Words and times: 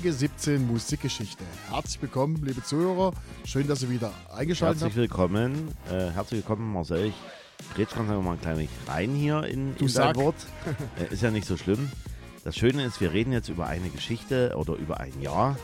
Folge 0.00 0.14
17 0.14 0.66
Musikgeschichte. 0.66 1.44
Herzlich 1.70 2.00
willkommen, 2.00 2.42
liebe 2.42 2.62
Zuhörer. 2.64 3.12
Schön, 3.44 3.68
dass 3.68 3.82
ihr 3.82 3.90
wieder 3.90 4.10
eingeschaltet 4.34 4.80
Herzlich 4.80 4.96
willkommen, 4.96 5.74
äh, 5.90 6.10
herzlich 6.12 6.40
willkommen 6.40 6.72
Marcel. 6.72 7.08
Ich 7.08 7.76
rede 7.76 7.94
ganz 7.94 8.08
einfach 8.08 8.22
mal 8.22 8.32
ein 8.32 8.40
klein 8.40 8.56
wenig 8.56 8.70
rein 8.86 9.10
hier 9.10 9.44
in, 9.44 9.76
in 9.76 9.92
dein 9.92 10.16
Wort. 10.16 10.36
Äh, 10.98 11.12
ist 11.12 11.22
ja 11.22 11.30
nicht 11.30 11.46
so 11.46 11.58
schlimm. 11.58 11.90
Das 12.44 12.56
Schöne 12.56 12.82
ist, 12.86 13.02
wir 13.02 13.12
reden 13.12 13.30
jetzt 13.32 13.50
über 13.50 13.66
eine 13.66 13.90
Geschichte 13.90 14.54
oder 14.56 14.74
über 14.76 15.00
ein 15.00 15.20
Jahr, 15.20 15.58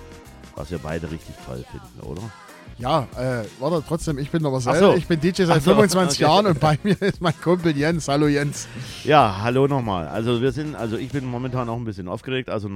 was 0.55 0.71
wir 0.71 0.81
beide 0.81 1.11
richtig 1.11 1.35
toll 1.47 1.65
finden, 1.71 2.01
oder? 2.01 2.21
habt. 2.21 2.33
Ja, 2.79 3.09
äh, 3.17 3.47
warte, 3.59 3.83
trotzdem, 3.89 4.19
ich 4.19 4.31
bin 4.31 4.43
noch 4.43 4.53
was 4.53 4.67
Ach 4.67 4.77
so. 4.77 4.95
Ich 4.97 5.07
bin 5.07 5.19
DJ 5.19 5.45
seit 5.45 5.63
so, 5.63 5.71
25 5.71 6.19
okay. 6.19 6.31
Jahren 6.31 6.47
und 6.47 6.61
bei 6.61 6.79
mir 6.83 7.01
ist 7.01 7.23
mein 7.23 7.41
Kumpel 7.41 7.75
Jens. 7.75 8.07
Hallo 8.07 8.27
Jens. 8.27 8.69
Ja, 9.05 9.41
hallo 9.43 9.67
nochmal. 9.67 10.09
Also 10.09 10.43
wir 10.43 10.53
sind, 10.53 10.77
also 10.77 10.99
ich 10.99 11.09
bin 11.09 11.25
momentan 11.25 11.71
auch 11.71 11.77
ein 11.77 11.87
bisschen 11.87 12.07
aufgeregt. 12.07 12.51
Also 12.51 12.69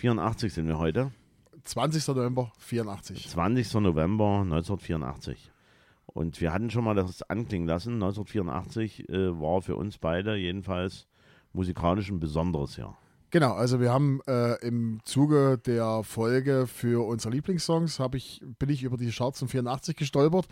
1984 0.00 0.54
sind 0.54 0.66
wir 0.66 0.78
heute. 0.78 1.10
20. 1.64 2.08
November 2.08 2.52
84. 2.58 3.28
20. 3.28 3.74
November 3.74 4.40
1984. 4.40 5.52
Und 6.06 6.40
wir 6.40 6.54
hatten 6.54 6.70
schon 6.70 6.84
mal 6.84 6.94
das 6.94 7.22
anklingen 7.24 7.68
lassen. 7.68 7.94
1984 7.94 9.10
äh, 9.10 9.38
war 9.38 9.60
für 9.60 9.76
uns 9.76 9.98
beide 9.98 10.36
jedenfalls 10.36 11.06
musikalisch 11.52 12.10
ein 12.10 12.18
besonderes 12.18 12.78
Jahr. 12.78 12.96
Genau, 13.32 13.52
also 13.52 13.78
wir 13.78 13.92
haben 13.92 14.20
äh, 14.26 14.54
im 14.66 14.98
Zuge 15.04 15.56
der 15.64 16.02
Folge 16.02 16.66
für 16.66 17.06
unsere 17.06 17.32
Lieblingssongs 17.32 18.00
hab 18.00 18.16
ich, 18.16 18.42
bin 18.58 18.68
ich 18.68 18.82
über 18.82 18.96
die 18.96 19.10
Charts 19.10 19.38
von 19.38 19.46
84 19.46 19.94
gestolpert 19.94 20.48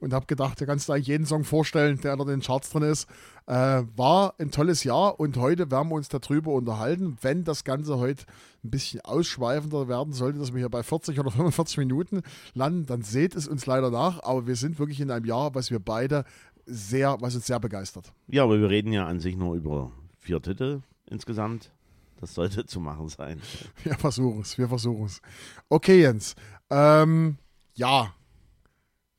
und 0.00 0.12
habe 0.12 0.26
gedacht, 0.26 0.60
da 0.60 0.66
kannst 0.66 0.88
du 0.88 0.92
eigentlich 0.92 1.06
jeden 1.06 1.24
Song 1.24 1.44
vorstellen, 1.44 1.98
der 2.02 2.12
unter 2.12 2.26
den 2.26 2.42
Charts 2.42 2.70
drin 2.70 2.82
ist. 2.82 3.08
Äh, 3.46 3.84
war 3.96 4.34
ein 4.38 4.50
tolles 4.50 4.84
Jahr 4.84 5.18
und 5.18 5.38
heute 5.38 5.70
werden 5.70 5.88
wir 5.88 5.94
uns 5.94 6.10
darüber 6.10 6.52
unterhalten. 6.52 7.16
Wenn 7.22 7.44
das 7.44 7.64
Ganze 7.64 7.96
heute 7.96 8.26
ein 8.62 8.70
bisschen 8.70 9.00
ausschweifender 9.00 9.88
werden 9.88 10.12
sollte, 10.12 10.38
dass 10.38 10.52
wir 10.52 10.58
hier 10.58 10.68
bei 10.68 10.82
40 10.82 11.18
oder 11.18 11.30
45 11.30 11.78
Minuten 11.78 12.20
landen, 12.52 12.84
dann 12.84 13.00
seht 13.00 13.34
es 13.34 13.48
uns 13.48 13.64
leider 13.64 13.90
nach. 13.90 14.22
Aber 14.22 14.46
wir 14.46 14.56
sind 14.56 14.78
wirklich 14.78 15.00
in 15.00 15.10
einem 15.10 15.24
Jahr, 15.24 15.54
was 15.54 15.70
wir 15.70 15.78
beide 15.78 16.24
sehr, 16.66 17.16
was 17.20 17.34
uns 17.34 17.46
sehr 17.46 17.60
begeistert. 17.60 18.12
Ja, 18.28 18.44
aber 18.44 18.60
wir 18.60 18.68
reden 18.68 18.92
ja 18.92 19.06
an 19.06 19.20
sich 19.20 19.36
nur 19.36 19.54
über 19.54 19.90
vier 20.18 20.42
Titel 20.42 20.82
insgesamt. 21.06 21.72
Das 22.20 22.34
sollte 22.34 22.66
zu 22.66 22.80
machen 22.80 23.08
sein. 23.08 23.40
Wir 23.82 23.94
versuchen 23.94 24.42
es, 24.42 24.58
wir 24.58 24.68
versuchen 24.68 25.06
es. 25.06 25.22
Okay, 25.68 26.02
Jens. 26.02 26.34
Ähm, 26.68 27.38
ja, 27.74 28.14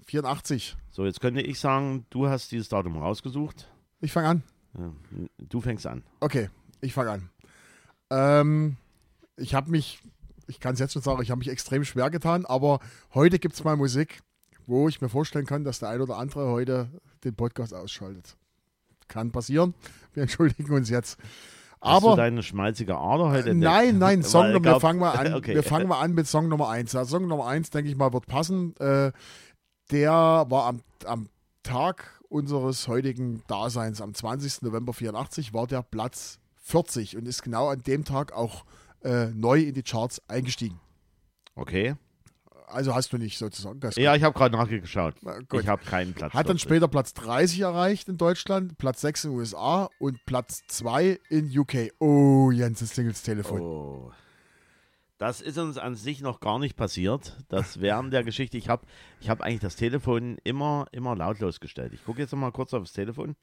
84. 0.05 0.77
So, 0.91 1.05
jetzt 1.05 1.19
könnte 1.21 1.41
ich 1.41 1.59
sagen, 1.59 2.05
du 2.09 2.27
hast 2.27 2.51
dieses 2.51 2.69
Datum 2.69 2.97
rausgesucht. 2.97 3.67
Ich 4.01 4.11
fange 4.11 4.27
an. 4.27 4.43
Ja, 4.77 4.91
Du 5.49 5.61
fängst 5.61 5.87
an. 5.87 6.03
Okay, 6.19 6.49
ich 6.81 6.93
fange 6.93 7.11
an. 7.11 7.29
Ähm, 8.09 8.77
ich 9.37 9.55
habe 9.55 9.71
mich, 9.71 9.99
ich 10.47 10.59
kann 10.59 10.73
es 10.73 10.79
jetzt 10.79 10.93
schon 10.93 11.01
sagen, 11.01 11.21
ich 11.21 11.31
habe 11.31 11.39
mich 11.39 11.49
extrem 11.49 11.83
schwer 11.83 12.09
getan, 12.09 12.45
aber 12.45 12.79
heute 13.13 13.39
gibt 13.39 13.55
es 13.55 13.63
mal 13.63 13.77
Musik, 13.77 14.21
wo 14.67 14.87
ich 14.89 15.01
mir 15.01 15.09
vorstellen 15.09 15.45
kann, 15.45 15.63
dass 15.63 15.79
der 15.79 15.89
ein 15.89 16.01
oder 16.01 16.17
andere 16.17 16.47
heute 16.51 16.89
den 17.23 17.35
Podcast 17.35 17.73
ausschaltet. 17.73 18.37
Kann 19.07 19.31
passieren. 19.31 19.73
Wir 20.13 20.23
entschuldigen 20.23 20.71
uns 20.73 20.89
jetzt. 20.89 21.17
Hast 21.81 22.03
du 22.03 22.07
Aber 22.09 22.15
deine 22.15 22.43
schmalzige 22.43 22.97
Ader 22.97 23.29
heute 23.29 23.49
entdeckt? 23.49 23.73
Nein, 23.73 23.97
nein, 23.97 24.23
Song, 24.23 24.53
Weil, 24.53 24.63
wir 24.63 24.79
fangen 24.79 24.99
mal 24.99 25.11
an. 25.11 25.33
Okay. 25.41 25.55
Wir 25.55 25.63
fangen 25.63 25.87
mal 25.87 25.99
an 25.99 26.13
mit 26.13 26.27
Song 26.27 26.47
Nummer 26.47 26.69
1. 26.69 26.93
Ja, 26.93 27.05
Song 27.05 27.27
Nummer 27.27 27.47
1, 27.47 27.71
denke 27.71 27.89
ich 27.89 27.95
mal, 27.95 28.13
wird 28.13 28.27
passen. 28.27 28.75
Äh, 28.77 29.11
der 29.89 30.11
war 30.11 30.67
am, 30.67 30.81
am 31.05 31.29
Tag 31.63 32.21
unseres 32.29 32.87
heutigen 32.87 33.43
Daseins, 33.47 34.01
am 34.01 34.13
20. 34.13 34.61
November 34.61 34.93
84, 34.93 35.53
war 35.53 35.67
der 35.67 35.81
Platz 35.81 36.39
40 36.63 37.17
und 37.17 37.27
ist 37.27 37.41
genau 37.41 37.69
an 37.69 37.81
dem 37.81 38.05
Tag 38.05 38.33
auch 38.33 38.63
äh, 39.03 39.27
neu 39.27 39.61
in 39.61 39.73
die 39.73 39.83
Charts 39.83 40.21
eingestiegen. 40.29 40.79
Okay. 41.55 41.95
Also 42.71 42.95
hast 42.95 43.13
du 43.13 43.17
nicht 43.17 43.37
sozusagen. 43.37 43.79
Das 43.79 43.95
Ja, 43.95 44.15
ich 44.15 44.23
habe 44.23 44.37
gerade 44.37 44.55
nachgeschaut. 44.55 45.15
Ich 45.53 45.67
habe 45.67 45.83
keinen 45.83 46.13
Platz. 46.13 46.33
Hat 46.33 46.47
dann 46.47 46.57
40. 46.57 46.61
später 46.61 46.87
Platz 46.87 47.13
30 47.13 47.61
erreicht 47.61 48.09
in 48.09 48.17
Deutschland, 48.17 48.77
Platz 48.77 49.01
6 49.01 49.25
in 49.25 49.31
den 49.31 49.39
USA 49.39 49.89
und 49.99 50.25
Platz 50.25 50.61
2 50.67 51.19
in 51.29 51.57
UK. 51.57 51.91
Oh, 51.99 52.51
Jens, 52.51 52.79
das 52.79 52.91
klingelt 52.91 53.15
das 53.15 53.23
Telefon. 53.23 53.61
Oh. 53.61 54.11
Das 55.21 55.39
ist 55.39 55.59
uns 55.59 55.77
an 55.77 55.95
sich 55.95 56.21
noch 56.21 56.39
gar 56.39 56.57
nicht 56.57 56.75
passiert. 56.75 57.37
Das 57.47 57.79
während 57.79 58.11
der 58.11 58.23
Geschichte. 58.23 58.57
Ich 58.57 58.69
habe 58.69 58.87
ich 59.19 59.29
hab 59.29 59.41
eigentlich 59.41 59.59
das 59.59 59.75
Telefon 59.75 60.37
immer, 60.43 60.87
immer 60.91 61.15
lautlos 61.15 61.59
gestellt. 61.59 61.93
Ich 61.93 62.03
gucke 62.03 62.21
jetzt 62.21 62.31
noch 62.31 62.39
mal 62.39 62.51
kurz 62.51 62.73
aufs 62.73 62.91
Telefon, 62.91 63.35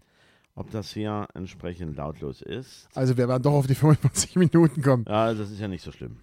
ob 0.57 0.73
das 0.73 0.93
hier 0.93 1.29
entsprechend 1.35 1.97
lautlos 1.97 2.43
ist. 2.43 2.89
Also 2.97 3.17
wir 3.17 3.29
werden 3.29 3.45
doch 3.45 3.53
auf 3.53 3.69
die 3.69 3.77
45 3.77 4.35
Minuten 4.35 4.83
kommen. 4.83 5.05
Ja, 5.07 5.33
das 5.33 5.51
ist 5.51 5.61
ja 5.61 5.69
nicht 5.69 5.85
so 5.85 5.93
schlimm. 5.93 6.17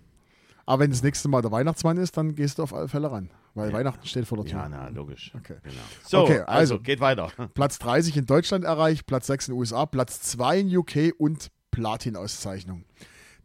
Aber 0.65 0.83
wenn 0.83 0.91
das 0.91 1.03
nächste 1.03 1.27
Mal 1.27 1.41
der 1.41 1.51
Weihnachtsmann 1.51 1.97
ist, 1.97 2.17
dann 2.17 2.33
gehst 2.35 2.57
du 2.57 2.63
auf 2.63 2.73
alle 2.73 2.87
Fälle 2.87 3.11
ran. 3.11 3.29
Weil 3.53 3.69
Ja. 3.69 3.77
Weihnachten 3.77 4.05
steht 4.07 4.25
vor 4.25 4.37
der 4.39 4.45
Tür. 4.47 4.59
Ja, 4.59 4.69
na, 4.69 4.87
logisch. 4.89 5.31
Okay. 5.37 5.57
Genau. 5.63 5.75
So, 6.05 6.23
Okay, 6.23 6.39
also, 6.39 6.73
also. 6.75 6.79
geht 6.79 6.99
weiter. 6.99 7.29
Platz 7.53 7.77
30 7.79 8.17
in 8.17 8.25
Deutschland 8.25 8.65
erreicht, 8.65 9.05
Platz 9.05 9.27
6 9.27 9.47
in 9.47 9.53
den 9.53 9.59
USA, 9.59 9.85
Platz 9.85 10.21
2 10.21 10.59
in 10.59 10.77
UK 10.77 11.13
und 11.17 11.51
Platin-Auszeichnung. 11.71 12.83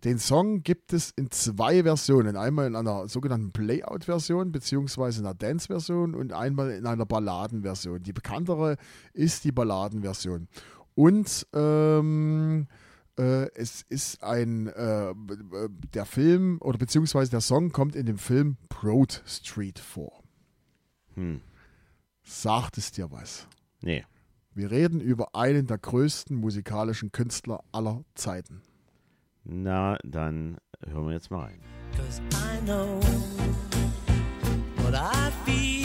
Den 0.04 0.18
Song 0.18 0.62
gibt 0.62 0.94
es 0.94 1.10
in 1.10 1.30
zwei 1.30 1.82
Versionen. 1.82 2.36
Einmal 2.36 2.66
in 2.66 2.74
einer 2.74 3.06
sogenannten 3.06 3.52
Playout-Version, 3.52 4.50
beziehungsweise 4.50 5.20
in 5.20 5.26
einer 5.26 5.34
Dance-Version 5.34 6.14
und 6.14 6.32
einmal 6.32 6.70
in 6.70 6.86
einer 6.86 7.04
Balladen-Version. 7.04 8.02
Die 8.02 8.14
bekanntere 8.14 8.76
ist 9.12 9.44
die 9.44 9.52
Balladen-Version. 9.52 10.48
Und 10.94 11.46
ähm, 11.54 12.66
äh, 12.70 12.74
es 13.22 13.82
ist 13.88 14.22
ein, 14.22 14.68
äh, 14.68 15.14
der 15.94 16.04
Film 16.04 16.58
oder 16.60 16.78
beziehungsweise 16.78 17.30
der 17.30 17.40
Song 17.40 17.70
kommt 17.72 17.96
in 17.96 18.06
dem 18.06 18.18
Film 18.18 18.56
Broad 18.68 19.22
Street 19.26 19.78
vor. 19.78 20.22
Hm. 21.14 21.40
Sagt 22.22 22.78
es 22.78 22.92
dir 22.92 23.10
was? 23.10 23.48
Nee. 23.82 24.04
Wir 24.54 24.70
reden 24.70 25.00
über 25.00 25.34
einen 25.34 25.66
der 25.66 25.78
größten 25.78 26.36
musikalischen 26.36 27.12
Künstler 27.12 27.62
aller 27.72 28.04
Zeiten. 28.14 28.62
Na, 29.44 29.96
dann 30.04 30.58
hören 30.86 31.06
wir 31.06 31.12
jetzt 31.12 31.30
mal 31.30 31.46
rein. 31.46 31.60
Cause 31.96 32.20
I 32.32 32.60
know 32.64 33.00
what 34.82 34.94
I 34.94 35.30
feel 35.44 35.79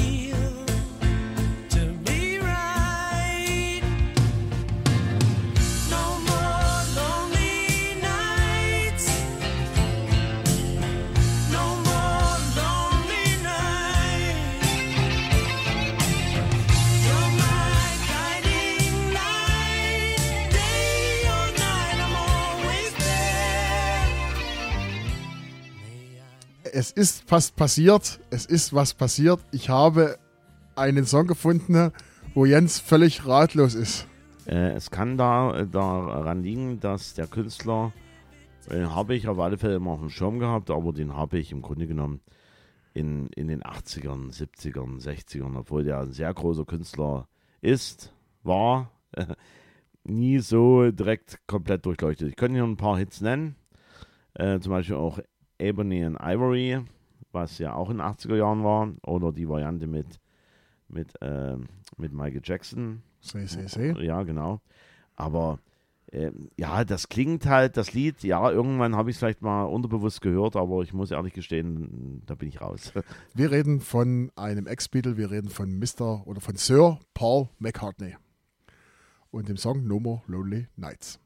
Es 26.77 26.91
ist 26.91 27.23
fast 27.25 27.55
passiert. 27.55 28.19
Es 28.31 28.45
ist 28.45 28.73
was 28.73 28.93
passiert. 28.93 29.39
Ich 29.53 29.69
habe 29.69 30.17
einen 30.75 31.05
Song 31.05 31.25
gefunden, 31.25 31.93
wo 32.33 32.43
Jens 32.43 32.81
völlig 32.81 33.25
ratlos 33.25 33.75
ist. 33.75 34.09
Äh, 34.45 34.73
es 34.73 34.91
kann 34.91 35.15
da 35.15 35.57
äh, 35.57 35.67
daran 35.67 36.43
liegen, 36.43 36.81
dass 36.81 37.13
der 37.13 37.27
Künstler, 37.27 37.93
äh, 38.69 38.83
habe 38.83 39.15
ich 39.15 39.29
auf 39.29 39.39
alle 39.39 39.57
Fälle 39.57 39.75
immer 39.75 39.91
auf 39.91 40.01
dem 40.01 40.09
Schirm 40.09 40.37
gehabt, 40.37 40.69
aber 40.69 40.91
den 40.91 41.15
habe 41.15 41.37
ich 41.37 41.53
im 41.53 41.61
Grunde 41.61 41.87
genommen 41.87 42.19
in, 42.93 43.27
in 43.27 43.47
den 43.47 43.63
80ern, 43.63 44.37
70ern, 44.37 45.01
60ern, 45.01 45.57
obwohl 45.57 45.85
der 45.85 46.01
ein 46.01 46.11
sehr 46.11 46.33
großer 46.33 46.65
Künstler 46.65 47.29
ist, 47.61 48.13
war, 48.43 48.91
nie 50.03 50.39
so 50.39 50.91
direkt 50.91 51.39
komplett 51.47 51.85
durchleuchtet. 51.85 52.27
Ich 52.27 52.35
könnte 52.35 52.55
hier 52.55 52.65
ein 52.65 52.75
paar 52.75 52.97
Hits 52.97 53.21
nennen, 53.21 53.55
äh, 54.33 54.59
zum 54.59 54.73
Beispiel 54.73 54.97
auch 54.97 55.19
Ebony 55.59 56.03
and 56.03 56.17
Ivory, 56.21 56.81
was 57.31 57.57
ja 57.57 57.73
auch 57.73 57.89
in 57.89 57.97
den 57.97 58.05
80er 58.05 58.35
Jahren 58.35 58.63
war, 58.63 58.91
oder 59.03 59.31
die 59.31 59.47
Variante 59.47 59.87
mit, 59.87 60.19
mit, 60.87 61.13
ähm, 61.21 61.67
mit 61.97 62.13
Michael 62.13 62.41
Jackson. 62.43 63.01
Seh, 63.21 63.45
seh, 63.45 63.67
seh. 63.67 64.03
Ja, 64.03 64.23
genau. 64.23 64.61
Aber 65.15 65.59
ähm, 66.11 66.49
ja, 66.57 66.85
das 66.85 67.09
klingt 67.09 67.45
halt, 67.45 67.77
das 67.77 67.93
Lied, 67.93 68.23
ja, 68.23 68.49
irgendwann 68.49 68.95
habe 68.95 69.09
ich 69.09 69.15
es 69.15 69.19
vielleicht 69.19 69.41
mal 69.41 69.63
unterbewusst 69.63 70.21
gehört, 70.21 70.55
aber 70.55 70.81
ich 70.81 70.93
muss 70.93 71.11
ehrlich 71.11 71.33
gestehen, 71.33 72.21
da 72.25 72.35
bin 72.35 72.47
ich 72.49 72.61
raus. 72.61 72.93
Wir 73.33 73.51
reden 73.51 73.81
von 73.81 74.31
einem 74.35 74.67
Ex-Beatle, 74.67 75.17
wir 75.17 75.31
reden 75.31 75.49
von 75.49 75.77
Mr. 75.77 76.25
oder 76.25 76.39
von 76.39 76.55
Sir 76.55 76.99
Paul 77.13 77.49
McCartney. 77.59 78.15
Und 79.31 79.49
dem 79.49 79.57
Song 79.57 79.85
No 79.85 79.99
More 79.99 80.21
Lonely 80.27 80.67
Nights. 80.77 81.19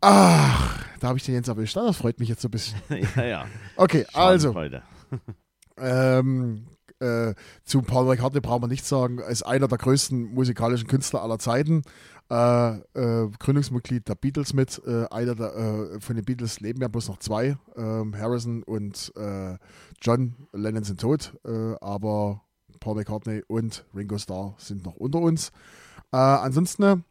Ach, 0.00 0.81
da 1.02 1.08
habe 1.08 1.18
ich 1.18 1.24
den 1.24 1.34
Jens 1.34 1.48
erwischt. 1.48 1.76
Das 1.76 1.96
freut 1.96 2.20
mich 2.20 2.28
jetzt 2.28 2.42
so 2.42 2.48
ein 2.48 2.52
bisschen. 2.52 2.78
ja, 3.16 3.24
ja. 3.24 3.46
Okay, 3.76 4.06
also. 4.12 4.54
Ähm, 5.78 6.66
Äh, 7.00 7.34
zu 7.64 7.82
Paul 7.82 8.04
McCartney 8.06 8.40
brauchen 8.40 8.62
wir 8.62 8.68
nichts 8.68 8.88
sagen. 8.88 9.18
Er 9.18 9.26
ist 9.26 9.42
einer 9.42 9.66
der 9.66 9.78
größten 9.78 10.34
musikalischen 10.34 10.86
Künstler 10.86 11.22
aller 11.22 11.40
Zeiten. 11.40 11.82
Äh, 12.30 12.76
äh, 12.76 13.28
Gründungsmitglied 13.40 14.06
der 14.06 14.14
Beatles 14.14 14.54
mit. 14.54 14.80
Äh, 14.86 15.06
einer 15.10 15.34
der, 15.34 15.56
äh, 15.56 16.00
von 16.00 16.14
den 16.14 16.24
Beatles 16.24 16.60
leben 16.60 16.80
ja 16.80 16.86
bloß 16.86 17.08
noch 17.08 17.18
zwei. 17.18 17.56
Ähm, 17.74 18.16
Harrison 18.16 18.62
und 18.62 19.12
äh, 19.16 19.56
John 20.00 20.46
Lennon 20.52 20.84
sind 20.84 21.00
tot. 21.00 21.36
Aber 21.80 22.42
Paul 22.78 22.94
McCartney 22.94 23.42
und 23.48 23.84
Ringo 23.96 24.18
Starr 24.18 24.54
sind 24.58 24.84
noch 24.84 24.94
unter 24.94 25.18
uns. 25.18 25.50
Ansonsten 26.12 27.04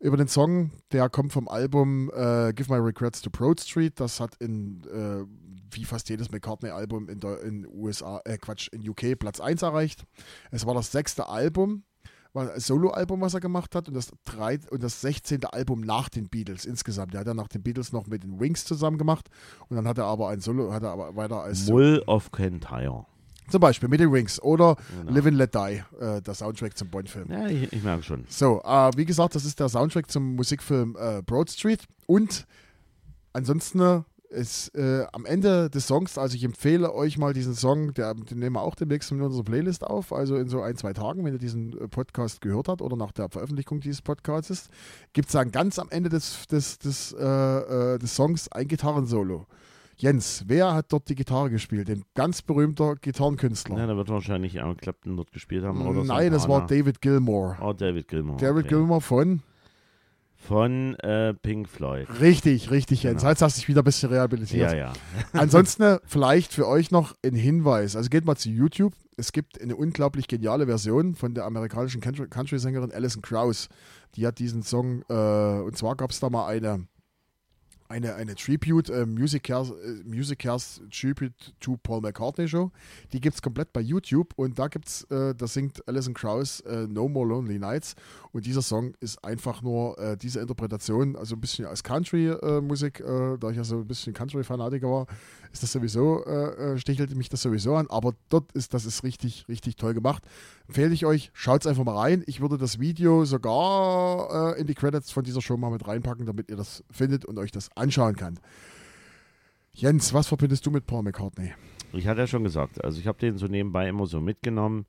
über 0.00 0.16
den 0.16 0.28
Song, 0.28 0.70
der 0.92 1.08
kommt 1.08 1.32
vom 1.32 1.48
Album 1.48 2.10
äh, 2.14 2.52
Give 2.52 2.72
My 2.72 2.78
Regrets 2.78 3.22
to 3.22 3.30
Broad 3.30 3.60
Street. 3.60 3.98
Das 4.00 4.20
hat 4.20 4.34
in 4.36 4.82
äh, 4.84 5.24
wie 5.74 5.84
fast 5.84 6.08
jedes 6.08 6.30
McCartney-Album 6.30 7.08
in 7.08 7.20
der 7.20 7.40
in 7.42 7.66
USA, 7.66 8.20
äh, 8.24 8.38
Quatsch, 8.38 8.68
in 8.72 8.88
UK 8.88 9.18
Platz 9.18 9.40
1 9.40 9.62
erreicht. 9.62 10.04
Es 10.50 10.66
war 10.66 10.74
das 10.74 10.92
sechste 10.92 11.28
Album, 11.28 11.84
war 12.32 12.52
ein 12.52 12.60
Solo-Album, 12.60 13.20
was 13.20 13.34
er 13.34 13.40
gemacht 13.40 13.74
hat, 13.74 13.88
und 13.88 13.94
das, 13.94 14.10
drei, 14.24 14.58
und 14.70 14.82
das 14.82 15.00
16. 15.00 15.44
Album 15.46 15.80
nach 15.80 16.08
den 16.08 16.28
Beatles 16.28 16.64
insgesamt. 16.64 17.14
Der 17.14 17.20
hat 17.20 17.26
er 17.26 17.34
nach 17.34 17.48
den 17.48 17.62
Beatles 17.62 17.92
noch 17.92 18.06
mit 18.06 18.24
den 18.24 18.40
Wings 18.40 18.64
zusammen 18.64 18.98
gemacht 18.98 19.28
und 19.68 19.76
dann 19.76 19.86
hat 19.88 19.98
er 19.98 20.04
aber 20.04 20.28
ein 20.28 20.40
Solo, 20.40 20.72
hat 20.72 20.82
er 20.82 20.90
aber 20.90 21.16
weiter 21.16 21.42
als 21.42 21.66
Mull 21.68 22.02
of 22.06 22.30
Kentire. 22.32 23.06
Zum 23.50 23.60
Beispiel 23.60 23.88
mit 23.88 24.00
den 24.00 24.12
Wings 24.12 24.40
oder 24.42 24.76
Genau. 25.00 25.12
Live 25.12 25.26
and 25.26 25.36
Let 25.36 25.54
Die, 25.54 25.82
äh, 26.00 26.22
der 26.22 26.34
Soundtrack 26.34 26.76
zum 26.76 26.88
Bond-Film. 26.88 27.30
Ja, 27.30 27.46
ich, 27.48 27.72
ich 27.72 27.82
merke 27.82 28.02
schon. 28.02 28.24
So, 28.28 28.60
äh, 28.64 28.90
wie 28.96 29.04
gesagt, 29.04 29.34
das 29.34 29.44
ist 29.44 29.60
der 29.60 29.68
Soundtrack 29.68 30.10
zum 30.10 30.34
Musikfilm 30.36 30.96
äh, 30.98 31.22
Broad 31.22 31.50
Street. 31.50 31.82
Und 32.06 32.46
ansonsten 33.32 33.80
äh, 33.80 34.00
ist 34.30 34.74
äh, 34.74 35.06
am 35.12 35.26
Ende 35.26 35.70
des 35.70 35.86
Songs, 35.86 36.18
also 36.18 36.34
ich 36.34 36.42
empfehle 36.42 36.92
euch 36.92 37.18
mal 37.18 37.32
diesen 37.32 37.54
Song, 37.54 37.94
der, 37.94 38.14
den 38.14 38.38
nehmen 38.40 38.56
wir 38.56 38.62
auch 38.62 38.74
demnächst 38.74 39.12
in 39.12 39.20
unserer 39.22 39.44
Playlist 39.44 39.84
auf, 39.84 40.12
also 40.12 40.36
in 40.36 40.48
so 40.48 40.60
ein, 40.60 40.76
zwei 40.76 40.92
Tagen, 40.92 41.24
wenn 41.24 41.34
ihr 41.34 41.38
diesen 41.38 41.78
äh, 41.80 41.86
Podcast 41.86 42.40
gehört 42.40 42.66
habt 42.68 42.82
oder 42.82 42.96
nach 42.96 43.12
der 43.12 43.28
Veröffentlichung 43.28 43.78
dieses 43.80 44.02
Podcasts, 44.02 44.68
gibt 45.12 45.28
es 45.28 45.32
dann 45.32 45.52
ganz 45.52 45.78
am 45.78 45.88
Ende 45.90 46.08
des, 46.08 46.46
des, 46.48 46.78
des, 46.78 47.12
äh, 47.12 47.24
äh, 47.24 47.98
des 47.98 48.14
Songs 48.16 48.48
ein 48.50 48.66
Gitarrensolo. 48.66 49.46
Jens, 49.96 50.44
wer 50.46 50.74
hat 50.74 50.92
dort 50.92 51.08
die 51.08 51.14
Gitarre 51.14 51.50
gespielt? 51.50 51.88
Ein 51.88 52.04
ganz 52.14 52.42
berühmter 52.42 52.96
Gitarrenkünstler. 52.96 53.78
Ja, 53.78 53.86
da 53.86 53.96
wird 53.96 54.08
wahrscheinlich 54.08 54.56
Eric 54.56 54.78
Clapton 54.78 55.16
dort 55.16 55.32
gespielt 55.32 55.64
haben. 55.64 55.86
Oder 55.86 56.04
Nein, 56.04 56.32
das 56.32 56.48
war. 56.48 56.66
David 56.66 57.00
Gilmore. 57.00 57.56
Oh, 57.60 57.72
David 57.72 58.08
Gilmour. 58.08 58.36
David 58.36 58.64
okay. 58.64 58.74
Gilmore 58.74 59.00
von 59.00 59.42
Von 60.36 60.94
äh, 60.96 61.32
Pink 61.34 61.68
Floyd. 61.68 62.06
Richtig, 62.20 62.70
richtig, 62.70 63.02
Jens. 63.04 63.22
Genau. 63.22 63.30
Jetzt 63.30 63.42
hast 63.42 63.56
du 63.56 63.60
dich 63.60 63.68
wieder 63.68 63.82
ein 63.82 63.84
bisschen 63.84 64.10
rehabilitiert. 64.10 64.72
Ja, 64.72 64.76
ja. 64.76 64.92
Ansonsten 65.32 65.82
äh, 65.82 65.98
vielleicht 66.04 66.52
für 66.52 66.66
euch 66.68 66.90
noch 66.90 67.14
ein 67.24 67.34
Hinweis. 67.34 67.96
Also 67.96 68.10
geht 68.10 68.24
mal 68.24 68.36
zu 68.36 68.50
YouTube. 68.50 68.92
Es 69.16 69.32
gibt 69.32 69.62
eine 69.62 69.76
unglaublich 69.76 70.26
geniale 70.26 70.66
Version 70.66 71.14
von 71.14 71.34
der 71.34 71.44
amerikanischen 71.44 72.00
Country- 72.00 72.28
Country-Sängerin 72.28 72.92
Alison 72.92 73.22
Krauss. 73.22 73.68
Die 74.16 74.26
hat 74.26 74.38
diesen 74.38 74.62
Song, 74.62 75.02
äh, 75.08 75.60
und 75.62 75.76
zwar 75.76 75.96
gab 75.96 76.10
es 76.10 76.20
da 76.20 76.28
mal 76.30 76.46
eine, 76.46 76.86
eine, 77.88 78.14
eine 78.14 78.34
Tribute, 78.34 78.90
äh, 78.90 79.06
Music, 79.06 79.44
Cares, 79.44 79.70
äh, 79.70 80.02
Music 80.04 80.38
Cares 80.40 80.80
Tribute 80.90 81.54
to 81.60 81.76
Paul 81.82 82.00
McCartney 82.00 82.48
Show. 82.48 82.70
Die 83.12 83.20
gibt 83.20 83.34
es 83.34 83.42
komplett 83.42 83.72
bei 83.72 83.80
YouTube 83.80 84.32
und 84.36 84.58
da 84.58 84.68
gibt's, 84.68 85.04
äh, 85.10 85.34
da 85.34 85.46
singt 85.46 85.86
Alison 85.86 86.14
Krauss 86.14 86.60
äh, 86.60 86.86
No 86.86 87.08
More 87.08 87.28
Lonely 87.28 87.58
Nights 87.58 87.94
und 88.32 88.46
dieser 88.46 88.62
Song 88.62 88.94
ist 89.00 89.22
einfach 89.24 89.62
nur 89.62 89.98
äh, 89.98 90.16
diese 90.16 90.40
Interpretation, 90.40 91.16
also 91.16 91.36
ein 91.36 91.40
bisschen 91.40 91.66
als 91.66 91.82
Country-Musik, 91.82 93.00
äh, 93.00 93.38
da 93.38 93.50
ich 93.50 93.56
ja 93.56 93.64
so 93.64 93.78
ein 93.78 93.86
bisschen 93.86 94.12
Country-Fanatiker 94.12 94.88
war, 94.88 95.06
ist 95.54 95.62
das 95.62 95.70
sowieso, 95.70 96.24
äh, 96.26 96.72
äh, 96.74 96.78
stichelt 96.78 97.14
mich 97.14 97.28
das 97.28 97.42
sowieso 97.42 97.76
an, 97.76 97.86
aber 97.88 98.14
dort 98.28 98.50
ist, 98.52 98.74
das 98.74 98.84
ist 98.84 99.04
richtig, 99.04 99.46
richtig 99.48 99.76
toll 99.76 99.94
gemacht. 99.94 100.24
Empfehle 100.66 100.92
ich 100.92 101.06
euch, 101.06 101.30
schaut 101.32 101.60
es 101.60 101.68
einfach 101.68 101.84
mal 101.84 101.96
rein. 101.96 102.24
Ich 102.26 102.40
würde 102.40 102.58
das 102.58 102.80
Video 102.80 103.24
sogar 103.24 104.56
äh, 104.56 104.60
in 104.60 104.66
die 104.66 104.74
Credits 104.74 105.12
von 105.12 105.22
dieser 105.22 105.40
Show 105.40 105.56
mal 105.56 105.70
mit 105.70 105.86
reinpacken, 105.86 106.26
damit 106.26 106.50
ihr 106.50 106.56
das 106.56 106.82
findet 106.90 107.24
und 107.24 107.38
euch 107.38 107.52
das 107.52 107.70
anschauen 107.76 108.16
könnt. 108.16 108.40
Jens, 109.72 110.12
was 110.12 110.26
verbindest 110.26 110.66
du 110.66 110.72
mit 110.72 110.86
Paul 110.86 111.04
McCartney? 111.04 111.52
Ich 111.92 112.08
hatte 112.08 112.22
ja 112.22 112.26
schon 112.26 112.42
gesagt, 112.42 112.82
also 112.82 112.98
ich 112.98 113.06
habe 113.06 113.18
den 113.18 113.38
so 113.38 113.46
nebenbei 113.46 113.88
immer 113.88 114.06
so 114.06 114.20
mitgenommen. 114.20 114.86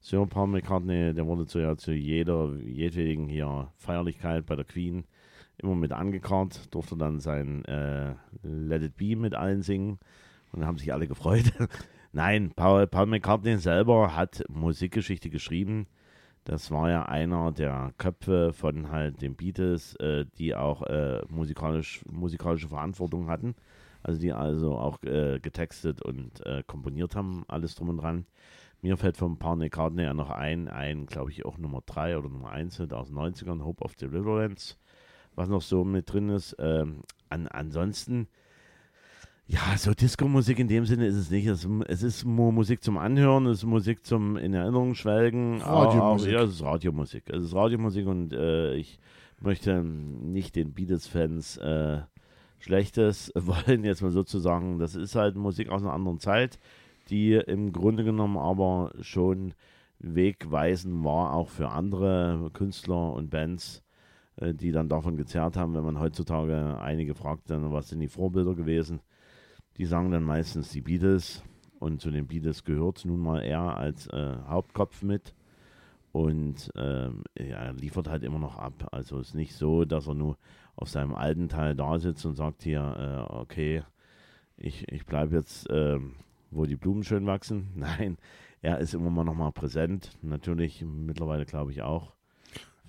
Sir 0.00 0.24
Paul 0.26 0.46
McCartney, 0.46 1.12
der 1.12 1.26
wurde 1.26 1.46
zu, 1.46 1.58
ja, 1.58 1.76
zu 1.76 1.92
jeder, 1.92 2.54
jedwedigen 2.56 3.28
hier 3.28 3.70
Feierlichkeit 3.76 4.46
bei 4.46 4.56
der 4.56 4.64
Queen 4.64 5.04
immer 5.58 5.74
mit 5.74 5.92
angekarrt, 5.92 6.74
durfte 6.74 6.96
dann 6.96 7.20
sein 7.20 7.64
äh, 7.64 8.14
Let 8.42 8.82
It 8.82 8.96
Be 8.96 9.16
mit 9.16 9.34
allen 9.34 9.62
singen 9.62 9.98
und 10.52 10.66
haben 10.66 10.78
sich 10.78 10.92
alle 10.92 11.06
gefreut. 11.06 11.52
Nein, 12.12 12.52
Paul, 12.54 12.86
Paul 12.86 13.06
McCartney 13.06 13.58
selber 13.58 14.16
hat 14.16 14.42
Musikgeschichte 14.48 15.28
geschrieben. 15.30 15.86
Das 16.44 16.70
war 16.70 16.88
ja 16.90 17.04
einer 17.06 17.50
der 17.50 17.92
Köpfe 17.98 18.52
von 18.52 18.90
halt 18.90 19.20
den 19.20 19.34
Beatles, 19.34 19.96
äh, 19.96 20.26
die 20.38 20.54
auch 20.54 20.82
äh, 20.82 21.20
musikalisch, 21.28 22.04
musikalische 22.08 22.68
Verantwortung 22.68 23.28
hatten. 23.28 23.56
Also 24.02 24.20
die 24.20 24.32
also 24.32 24.78
auch 24.78 25.02
äh, 25.02 25.40
getextet 25.40 26.00
und 26.02 26.46
äh, 26.46 26.62
komponiert 26.64 27.16
haben, 27.16 27.44
alles 27.48 27.74
drum 27.74 27.88
und 27.88 27.96
dran. 27.96 28.26
Mir 28.80 28.96
fällt 28.96 29.16
von 29.16 29.38
Paul 29.38 29.56
McCartney 29.56 30.04
ja 30.04 30.14
noch 30.14 30.30
ein, 30.30 30.68
ein, 30.68 31.06
glaube 31.06 31.32
ich, 31.32 31.44
auch 31.44 31.58
Nummer 31.58 31.82
3 31.84 32.16
oder 32.18 32.28
Nummer 32.28 32.50
1 32.50 32.80
aus 32.92 33.08
den 33.08 33.18
90ern, 33.18 33.64
Hope 33.64 33.82
of 33.84 33.96
Deliverance, 33.96 34.76
was 35.36 35.48
noch 35.48 35.62
so 35.62 35.84
mit 35.84 36.12
drin 36.12 36.30
ist. 36.30 36.56
Ähm, 36.58 37.02
an, 37.28 37.46
ansonsten, 37.46 38.28
ja, 39.46 39.60
so 39.76 39.92
Disco-Musik 39.92 40.58
in 40.58 40.66
dem 40.66 40.86
Sinne 40.86 41.06
ist 41.06 41.14
es 41.14 41.30
nicht. 41.30 41.46
Es, 41.46 41.68
es 41.86 42.02
ist 42.02 42.24
nur 42.24 42.50
Musik 42.50 42.82
zum 42.82 42.98
Anhören, 42.98 43.46
es 43.46 43.58
ist 43.58 43.64
Musik 43.64 44.04
zum 44.04 44.36
in 44.36 44.54
Erinnerung 44.54 44.94
schwelgen. 44.94 45.60
Radiomusik. 45.62 46.32
Ja, 46.32 46.42
es 46.42 46.54
ist 46.54 46.62
Radiomusik. 46.62 47.30
Es 47.30 47.44
ist 47.44 47.54
Radiomusik 47.54 48.06
und 48.06 48.32
äh, 48.32 48.74
ich 48.74 48.98
möchte 49.40 49.84
nicht 49.84 50.56
den 50.56 50.72
Beatles-Fans 50.72 51.58
äh, 51.58 52.00
Schlechtes 52.58 53.32
wollen, 53.36 53.84
jetzt 53.84 54.02
mal 54.02 54.10
sozusagen. 54.10 54.80
Das 54.80 54.96
ist 54.96 55.14
halt 55.14 55.36
Musik 55.36 55.68
aus 55.68 55.82
einer 55.82 55.92
anderen 55.92 56.18
Zeit, 56.18 56.58
die 57.08 57.34
im 57.34 57.72
Grunde 57.72 58.02
genommen 58.02 58.38
aber 58.38 58.92
schon 59.00 59.54
wegweisend 59.98 61.04
war, 61.04 61.34
auch 61.34 61.48
für 61.48 61.68
andere 61.68 62.50
Künstler 62.52 63.12
und 63.12 63.30
Bands, 63.30 63.82
die 64.40 64.72
dann 64.72 64.88
davon 64.88 65.16
gezerrt 65.16 65.56
haben. 65.56 65.74
Wenn 65.74 65.84
man 65.84 66.00
heutzutage 66.00 66.78
einige 66.80 67.14
fragt, 67.14 67.50
dann, 67.50 67.72
was 67.72 67.88
sind 67.88 68.00
die 68.00 68.08
Vorbilder 68.08 68.54
gewesen, 68.54 69.00
die 69.76 69.86
sagen 69.86 70.10
dann 70.10 70.24
meistens 70.24 70.70
die 70.70 70.82
Beatles. 70.82 71.42
Und 71.78 72.00
zu 72.00 72.10
den 72.10 72.26
Beatles 72.26 72.64
gehört 72.64 73.04
nun 73.04 73.20
mal 73.20 73.40
er 73.42 73.76
als 73.76 74.06
äh, 74.08 74.36
Hauptkopf 74.46 75.02
mit. 75.02 75.34
Und 76.12 76.70
ähm, 76.76 77.24
er 77.34 77.74
liefert 77.74 78.08
halt 78.08 78.22
immer 78.22 78.38
noch 78.38 78.56
ab. 78.56 78.88
Also 78.90 79.18
ist 79.18 79.34
nicht 79.34 79.54
so, 79.54 79.84
dass 79.84 80.06
er 80.06 80.14
nur 80.14 80.38
auf 80.74 80.88
seinem 80.88 81.14
alten 81.14 81.48
Teil 81.48 81.74
da 81.74 81.98
sitzt 81.98 82.24
und 82.24 82.34
sagt 82.34 82.62
hier, 82.62 83.26
äh, 83.30 83.34
okay, 83.34 83.82
ich, 84.56 84.90
ich 84.90 85.04
bleibe 85.04 85.36
jetzt, 85.36 85.66
ähm, 85.70 86.14
wo 86.50 86.64
die 86.64 86.76
Blumen 86.76 87.04
schön 87.04 87.26
wachsen. 87.26 87.68
Nein, 87.74 88.16
er 88.62 88.78
ist 88.78 88.94
immer 88.94 89.10
mal 89.10 89.24
noch 89.24 89.34
mal 89.34 89.52
präsent. 89.52 90.16
Natürlich 90.22 90.82
mittlerweile 90.82 91.44
glaube 91.44 91.72
ich 91.72 91.82
auch. 91.82 92.15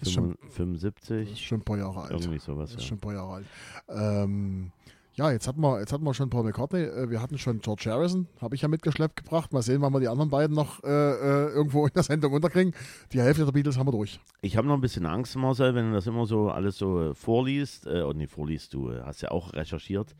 Ist 0.01 0.11
schon- 0.11 0.35
75, 0.49 1.23
Das 1.29 1.31
ist 1.33 1.41
schon 1.41 1.59
ein 1.59 1.63
paar 1.63 1.77
Jahre 1.77 2.01
alt. 2.01 2.11
irgendwie 2.11 2.39
sowas. 2.39 2.69
Ist 2.71 2.81
Ja. 2.81 2.87
schon 2.87 2.97
ein 2.97 3.01
paar 3.01 3.13
Jahre 3.13 3.33
alt. 3.35 3.45
Ähm, 3.89 4.71
ja, 5.15 5.31
jetzt 5.31 5.47
hatten, 5.47 5.61
wir, 5.61 5.79
jetzt 5.79 5.91
hatten 5.91 6.03
wir 6.03 6.13
schon 6.13 6.29
Paul 6.29 6.43
McCartney. 6.43 6.81
Äh, 6.83 7.09
wir 7.09 7.19
hatten 7.21 7.39
schon 7.39 7.59
George 7.61 7.85
Harrison, 7.89 8.27
habe 8.39 8.53
ich 8.53 8.61
ja 8.61 8.67
mitgeschleppt 8.67 9.15
gebracht. 9.23 9.51
Mal 9.51 9.63
sehen, 9.63 9.81
wann 9.81 9.91
wir 9.91 9.99
die 9.99 10.07
anderen 10.07 10.29
beiden 10.29 10.55
noch 10.55 10.83
äh, 10.83 10.87
äh, 10.87 11.47
irgendwo 11.49 11.87
in 11.87 11.93
der 11.93 12.03
Sendung 12.03 12.33
unterkriegen. 12.33 12.73
Die 13.13 13.19
Hälfte 13.21 13.43
der 13.43 13.51
Beatles 13.51 13.77
haben 13.79 13.87
wir 13.87 13.91
durch. 13.93 14.19
Ich 14.41 14.55
habe 14.57 14.67
noch 14.67 14.75
ein 14.75 14.81
bisschen 14.81 15.07
Angst, 15.07 15.35
Marcel, 15.35 15.73
wenn 15.73 15.87
du 15.89 15.93
das 15.95 16.05
immer 16.05 16.27
so 16.27 16.51
alles 16.51 16.77
so 16.77 17.01
äh, 17.01 17.15
vorliest, 17.15 17.87
äh, 17.87 18.01
und 18.03 18.17
nicht 18.17 18.31
vorliest, 18.31 18.73
du 18.75 18.93
hast 19.03 19.21
ja 19.21 19.31
auch 19.31 19.53
recherchiert, 19.53 20.15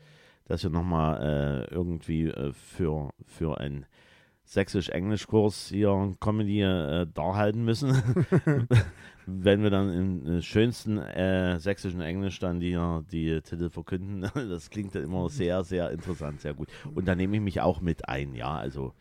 dass 0.46 0.64
wir 0.64 0.70
nochmal 0.70 1.66
äh, 1.70 1.72
irgendwie 1.72 2.24
äh, 2.26 2.52
für, 2.52 3.10
für 3.24 3.60
einen 3.60 3.86
Sächsisch-Englisch-Kurs 4.48 5.68
hier 5.68 6.16
Comedy 6.20 6.62
äh, 6.62 7.06
darhalten 7.12 7.64
müssen. 7.64 8.02
wenn 9.30 9.62
wir 9.62 9.68
dann 9.68 9.92
im 9.92 10.26
äh, 10.26 10.42
schönsten 10.42 10.96
äh, 10.96 11.60
sächsischen 11.60 12.00
Englisch 12.00 12.38
dann 12.38 12.60
die, 12.60 12.78
die 13.12 13.40
Titel 13.42 13.68
verkünden. 13.68 14.30
Das 14.48 14.70
klingt 14.70 14.94
dann 14.94 15.04
immer 15.04 15.28
sehr, 15.28 15.62
sehr 15.64 15.90
interessant, 15.90 16.40
sehr 16.40 16.54
gut. 16.54 16.68
Und 16.94 17.06
da 17.06 17.14
nehme 17.14 17.36
ich 17.36 17.42
mich 17.42 17.60
auch 17.60 17.80
mit 17.80 18.08
ein, 18.08 18.34
ja, 18.34 18.56
also 18.56 18.94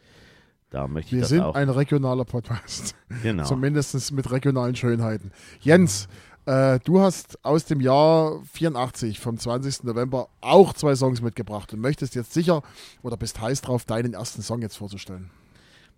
da 0.70 0.88
möchte 0.88 1.16
ich 1.16 1.22
Wir 1.22 1.28
sind 1.28 1.42
auch. 1.42 1.56
ein 1.56 1.70
regionaler 1.70 2.26
Podcast. 2.26 2.96
genau. 3.24 3.46
Zumindest 3.46 4.12
mit 4.12 4.30
regionalen 4.30 4.76
Schönheiten. 4.76 5.32
Jens, 5.62 6.10
äh, 6.48 6.80
du 6.84 7.02
hast 7.02 7.44
aus 7.44 7.66
dem 7.66 7.82
Jahr 7.82 8.42
84, 8.54 9.20
vom 9.20 9.38
20. 9.38 9.84
November, 9.84 10.30
auch 10.40 10.74
zwei 10.74 10.96
Songs 10.96 11.22
mitgebracht 11.22 11.74
und 11.74 11.82
möchtest 11.82 12.16
jetzt 12.16 12.34
sicher 12.34 12.64
oder 13.04 13.18
bist 13.18 13.42
heiß 13.42 13.62
drauf, 13.62 13.84
deinen 13.84 14.14
ersten 14.14 14.42
Song 14.42 14.62
jetzt 14.62 14.78
vorzustellen. 14.78 15.30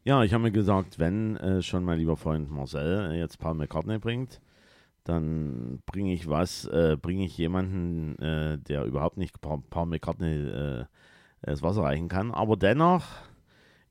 Ja, 0.03 0.23
ich 0.23 0.33
habe 0.33 0.43
mir 0.43 0.51
gesagt, 0.51 0.97
wenn 0.97 1.37
äh, 1.37 1.61
schon 1.61 1.83
mein 1.83 1.99
lieber 1.99 2.17
Freund 2.17 2.49
Marcel 2.49 3.11
äh, 3.11 3.19
jetzt 3.19 3.37
Paul 3.37 3.53
McCartney 3.53 3.99
bringt, 3.99 4.41
dann 5.03 5.83
bringe 5.85 6.13
ich 6.13 6.27
was, 6.27 6.65
äh, 6.65 6.97
bringe 6.99 7.25
ich 7.25 7.37
jemanden, 7.37 8.17
äh, 8.19 8.57
der 8.57 8.85
überhaupt 8.85 9.17
nicht 9.17 9.39
Paul, 9.41 9.61
Paul 9.69 9.85
McCartney 9.85 10.33
äh, 10.33 10.85
das 11.43 11.61
Wasser 11.61 11.83
reichen 11.83 12.07
kann. 12.07 12.31
Aber 12.31 12.57
dennoch 12.57 13.05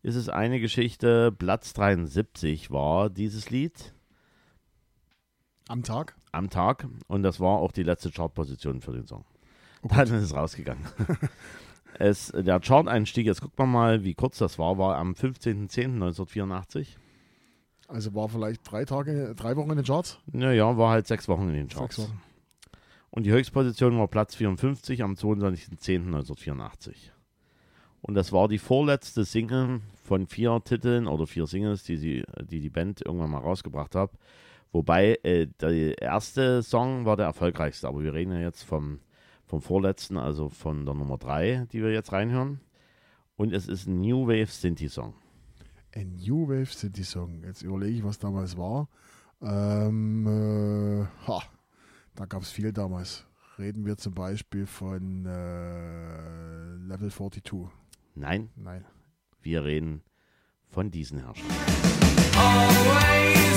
ist 0.02 0.16
es 0.16 0.28
eine 0.28 0.58
Geschichte. 0.58 1.30
Platz 1.30 1.72
73 1.74 2.72
war 2.72 3.10
dieses 3.10 3.50
Lied 3.50 3.94
Am 5.68 5.84
Tag? 5.84 6.17
Am 6.32 6.50
Tag 6.50 6.86
und 7.06 7.22
das 7.22 7.40
war 7.40 7.58
auch 7.58 7.72
die 7.72 7.82
letzte 7.82 8.10
Chartposition 8.10 8.80
für 8.80 8.92
den 8.92 9.06
Song. 9.06 9.24
Oh 9.82 9.88
Dann 9.88 10.06
ist 10.06 10.24
es 10.24 10.34
rausgegangen. 10.34 10.84
es, 11.98 12.32
der 12.34 12.60
Chart-Einstieg, 12.60 13.26
jetzt 13.26 13.40
guckt 13.40 13.58
man 13.58 13.70
mal, 13.70 14.04
wie 14.04 14.14
kurz 14.14 14.38
das 14.38 14.58
war, 14.58 14.78
war 14.78 14.96
am 14.96 15.12
15.10.1984. 15.12 16.96
Also 17.88 18.14
war 18.14 18.28
vielleicht 18.28 18.70
drei 18.70 18.84
Tage, 18.84 19.34
drei 19.34 19.56
Wochen 19.56 19.70
in 19.70 19.76
den 19.76 19.86
Charts? 19.86 20.18
Naja, 20.30 20.76
war 20.76 20.90
halt 20.90 21.06
sechs 21.06 21.26
Wochen 21.28 21.48
in 21.48 21.54
den 21.54 21.68
Charts. 21.68 22.10
Und 23.10 23.24
die 23.24 23.32
Höchstposition 23.32 23.98
war 23.98 24.08
Platz 24.08 24.34
54 24.34 25.02
am 25.02 25.14
22.10.1984. 25.14 26.94
Und 28.02 28.14
das 28.14 28.32
war 28.32 28.48
die 28.48 28.58
vorletzte 28.58 29.24
Single 29.24 29.80
von 30.04 30.26
vier 30.26 30.60
Titeln 30.64 31.06
oder 31.06 31.26
vier 31.26 31.46
Singles, 31.46 31.82
die 31.82 31.96
sie, 31.96 32.24
die, 32.42 32.60
die 32.60 32.70
Band 32.70 33.02
irgendwann 33.04 33.30
mal 33.30 33.40
rausgebracht 33.40 33.94
hat. 33.94 34.10
Wobei 34.72 35.18
äh, 35.22 35.46
der 35.60 36.00
erste 36.00 36.62
Song 36.62 37.04
war 37.04 37.16
der 37.16 37.26
erfolgreichste, 37.26 37.88
aber 37.88 38.02
wir 38.02 38.12
reden 38.12 38.32
ja 38.32 38.40
jetzt 38.40 38.62
vom, 38.62 39.00
vom 39.46 39.60
vorletzten, 39.62 40.16
also 40.16 40.48
von 40.48 40.84
der 40.84 40.94
Nummer 40.94 41.18
3, 41.18 41.66
die 41.72 41.82
wir 41.82 41.92
jetzt 41.92 42.12
reinhören. 42.12 42.60
Und 43.36 43.52
es 43.52 43.68
ist 43.68 43.86
ein 43.86 44.00
New 44.00 44.26
Wave 44.26 44.46
Synthi-Song. 44.50 45.14
Ein 45.94 46.16
New 46.16 46.48
Wave 46.48 46.66
City 46.66 47.02
Song. 47.02 47.42
Jetzt 47.44 47.62
überlege 47.62 47.96
ich, 47.96 48.04
was 48.04 48.18
damals 48.18 48.56
war. 48.56 48.88
Ähm, 49.40 50.26
äh, 50.26 51.06
ha, 51.26 51.42
da 52.14 52.26
gab 52.26 52.42
es 52.42 52.50
viel 52.50 52.72
damals. 52.72 53.24
Reden 53.58 53.86
wir 53.86 53.96
zum 53.96 54.14
Beispiel 54.14 54.66
von 54.66 55.24
äh, 55.26 56.74
Level 56.86 57.10
42. 57.10 57.68
Nein, 58.14 58.50
Nein. 58.54 58.84
wir 59.40 59.64
reden 59.64 60.02
von 60.68 60.90
diesen 60.90 61.18
Herrschern. 61.20 61.46
Always, 62.36 63.47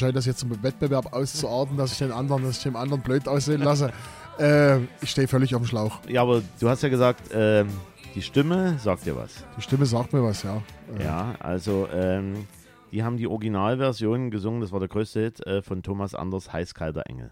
scheint 0.00 0.16
das 0.16 0.26
jetzt 0.26 0.42
im 0.42 0.62
Wettbewerb 0.62 1.12
auszuarten, 1.12 1.76
dass 1.76 1.92
ich 1.92 1.98
den 1.98 2.10
anderen, 2.10 2.42
dass 2.42 2.56
ich 2.58 2.62
dem 2.64 2.76
anderen 2.76 3.02
blöd 3.02 3.28
aussehen 3.28 3.62
lasse. 3.62 3.92
äh, 4.38 4.78
ich 5.00 5.10
stehe 5.10 5.28
völlig 5.28 5.54
auf 5.54 5.62
dem 5.62 5.68
Schlauch. 5.68 6.00
Ja, 6.08 6.22
aber 6.22 6.42
du 6.58 6.68
hast 6.68 6.82
ja 6.82 6.88
gesagt, 6.88 7.30
ähm, 7.32 7.68
die 8.14 8.22
Stimme 8.22 8.78
sagt 8.78 9.06
dir 9.06 9.14
was. 9.14 9.44
Die 9.56 9.62
Stimme 9.62 9.86
sagt 9.86 10.12
mir 10.12 10.24
was, 10.24 10.42
ja. 10.42 10.62
Äh, 10.98 11.04
Ja, 11.04 11.34
also 11.38 11.88
ähm, 11.92 12.46
die 12.90 13.04
haben 13.04 13.16
die 13.16 13.28
Originalversion 13.28 14.30
gesungen, 14.30 14.60
das 14.60 14.72
war 14.72 14.80
der 14.80 14.88
größte 14.88 15.20
Hit 15.20 15.46
äh, 15.46 15.62
von 15.62 15.84
Thomas 15.84 16.14
Anders, 16.16 16.52
Heißkalter 16.52 17.04
Engel. 17.06 17.30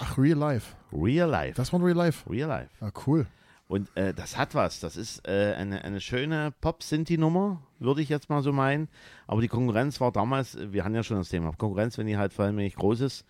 Ach, 0.00 0.18
Real 0.18 0.38
Life. 0.38 0.74
Real 0.92 1.28
Life. 1.28 1.54
Das 1.56 1.72
war 1.72 1.82
Real 1.82 1.96
Life. 1.96 2.28
Real 2.30 2.48
Life. 2.48 2.70
Ja, 2.80 2.90
cool. 3.06 3.26
Und 3.66 3.88
äh, 3.96 4.12
das 4.12 4.36
hat 4.36 4.54
was. 4.54 4.80
Das 4.80 4.96
ist 4.96 5.26
äh, 5.26 5.54
eine, 5.56 5.84
eine 5.84 6.00
schöne 6.00 6.52
Pop-Sinti-Nummer, 6.60 7.62
würde 7.78 8.02
ich 8.02 8.08
jetzt 8.08 8.28
mal 8.28 8.42
so 8.42 8.52
meinen. 8.52 8.88
Aber 9.26 9.40
die 9.40 9.48
Konkurrenz 9.48 10.00
war 10.00 10.12
damals, 10.12 10.58
wir 10.72 10.84
hatten 10.84 10.94
ja 10.94 11.02
schon 11.02 11.16
das 11.16 11.30
Thema, 11.30 11.52
Konkurrenz, 11.52 11.96
wenn 11.96 12.06
die 12.06 12.18
halt 12.18 12.32
vor 12.32 12.44
allem 12.44 12.56
nicht 12.56 12.76
groß 12.76 13.00
ist, 13.00 13.24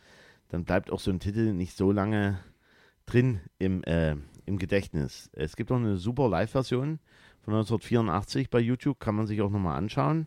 dann 0.49 0.65
bleibt 0.65 0.91
auch 0.91 1.01
so 1.01 1.11
ein 1.11 1.21
Titel 1.21 1.53
nicht 1.53 1.77
so 1.77 1.93
lange 1.93 2.41
drin 3.07 3.41
im, 3.59 3.83
äh, 3.85 4.17
im 4.47 4.59
Gedächtnis. 4.59 5.31
Es 5.33 5.57
gibt 5.57 5.71
auch 5.71 5.77
eine 5.77 5.97
super 5.97 6.29
Live-Version 6.29 6.99
von 7.43 7.55
1984 7.55 8.51
bei 8.51 8.59
YouTube, 8.59 8.99
kann 8.99 9.15
man 9.15 9.27
sich 9.27 9.41
auch 9.41 9.51
nochmal 9.51 9.77
anschauen. 9.77 10.25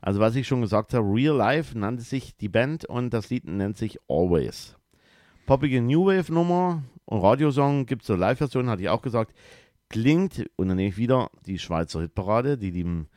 Also 0.00 0.18
was 0.18 0.34
ich 0.34 0.48
schon 0.48 0.62
gesagt 0.62 0.94
habe, 0.94 1.06
Real 1.06 1.36
Life 1.36 1.78
nannte 1.78 2.02
sich 2.02 2.36
die 2.36 2.48
Band 2.48 2.84
und 2.84 3.10
das 3.10 3.30
Lied 3.30 3.44
nennt 3.44 3.76
sich 3.76 3.98
Always. 4.08 4.76
Poppige 5.46 5.80
New 5.80 6.06
Wave 6.06 6.32
Nummer 6.32 6.82
und 7.04 7.20
Radiosong 7.20 7.86
gibt 7.86 8.02
es 8.02 8.10
eine 8.10 8.20
Live-Version, 8.20 8.68
hatte 8.68 8.82
ich 8.82 8.88
auch 8.88 9.02
gesagt. 9.02 9.34
Klingt, 9.88 10.48
und 10.56 10.68
dann 10.68 10.76
nehme 10.76 10.88
ich 10.88 10.96
wieder 10.96 11.30
die 11.46 11.58
Schweizer 11.58 12.00
Hitparade, 12.00 12.56
die 12.56 12.70
lieben 12.70 13.08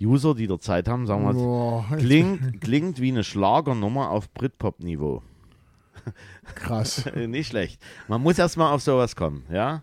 User, 0.00 0.34
die 0.34 0.46
der 0.46 0.60
Zeit 0.60 0.88
haben, 0.88 1.06
sagen 1.06 1.22
wir 1.22 1.32
mal, 1.32 1.34
Boah, 1.34 1.96
klingt, 1.96 2.60
klingt 2.60 3.00
wie 3.00 3.10
eine 3.10 3.24
Schlagernummer 3.24 4.10
auf 4.10 4.32
Britpop-Niveau. 4.32 5.22
krass. 6.54 7.04
Nicht 7.14 7.48
schlecht. 7.48 7.80
Man 8.06 8.22
muss 8.22 8.38
erstmal 8.38 8.72
auf 8.72 8.82
sowas 8.82 9.16
kommen, 9.16 9.44
ja. 9.50 9.82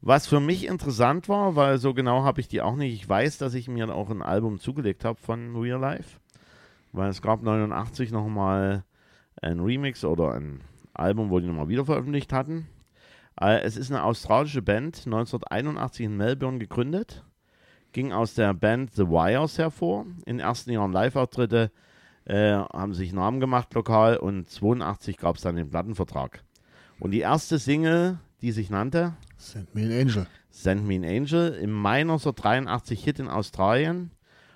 Was 0.00 0.26
für 0.26 0.40
mich 0.40 0.66
interessant 0.66 1.28
war, 1.28 1.56
weil 1.56 1.78
so 1.78 1.94
genau 1.94 2.24
habe 2.24 2.40
ich 2.40 2.48
die 2.48 2.60
auch 2.60 2.76
nicht. 2.76 2.92
Ich 2.92 3.08
weiß, 3.08 3.38
dass 3.38 3.54
ich 3.54 3.68
mir 3.68 3.94
auch 3.94 4.10
ein 4.10 4.20
Album 4.20 4.58
zugelegt 4.58 5.02
habe 5.02 5.18
von 5.18 5.56
Real 5.56 5.80
Life, 5.80 6.18
weil 6.92 7.08
es 7.08 7.22
gab 7.22 7.42
89 7.42 8.12
nochmal 8.12 8.84
ein 9.40 9.60
Remix 9.60 10.04
oder 10.04 10.32
ein 10.34 10.60
Album, 10.94 11.30
wo 11.30 11.40
die 11.40 11.46
nochmal 11.46 11.68
wieder 11.68 11.84
veröffentlicht 11.84 12.32
hatten. 12.32 12.68
Äh, 13.40 13.60
Es 13.62 13.76
ist 13.76 13.90
eine 13.90 14.04
australische 14.04 14.62
Band, 14.62 15.02
1981 15.04 16.06
in 16.06 16.16
Melbourne 16.16 16.58
gegründet, 16.58 17.24
ging 17.92 18.12
aus 18.12 18.34
der 18.34 18.54
Band 18.54 18.92
The 18.94 19.08
Wires 19.08 19.58
hervor. 19.58 20.06
In 20.26 20.38
den 20.38 20.40
ersten 20.40 20.72
Jahren 20.72 20.92
Live-Auftritte 20.92 21.70
äh, 22.24 22.52
haben 22.52 22.94
sich 22.94 23.12
Namen 23.12 23.40
gemacht 23.40 23.72
lokal 23.74 24.16
und 24.16 24.48
82 24.48 25.16
gab 25.16 25.36
es 25.36 25.42
dann 25.42 25.56
den 25.56 25.70
Plattenvertrag. 25.70 26.42
Und 27.00 27.10
die 27.10 27.20
erste 27.20 27.58
Single, 27.58 28.18
die 28.40 28.52
sich 28.52 28.70
nannte 28.70 29.14
Send 29.36 29.74
me 29.74 29.82
an 29.82 29.92
Angel. 29.92 30.26
Send 30.50 30.86
Me 30.86 30.96
an 30.96 31.04
Angel, 31.04 31.52
im 31.54 31.72
Mai 31.72 32.00
1983 32.00 33.02
Hit 33.02 33.18
in 33.18 33.28
Australien 33.28 34.12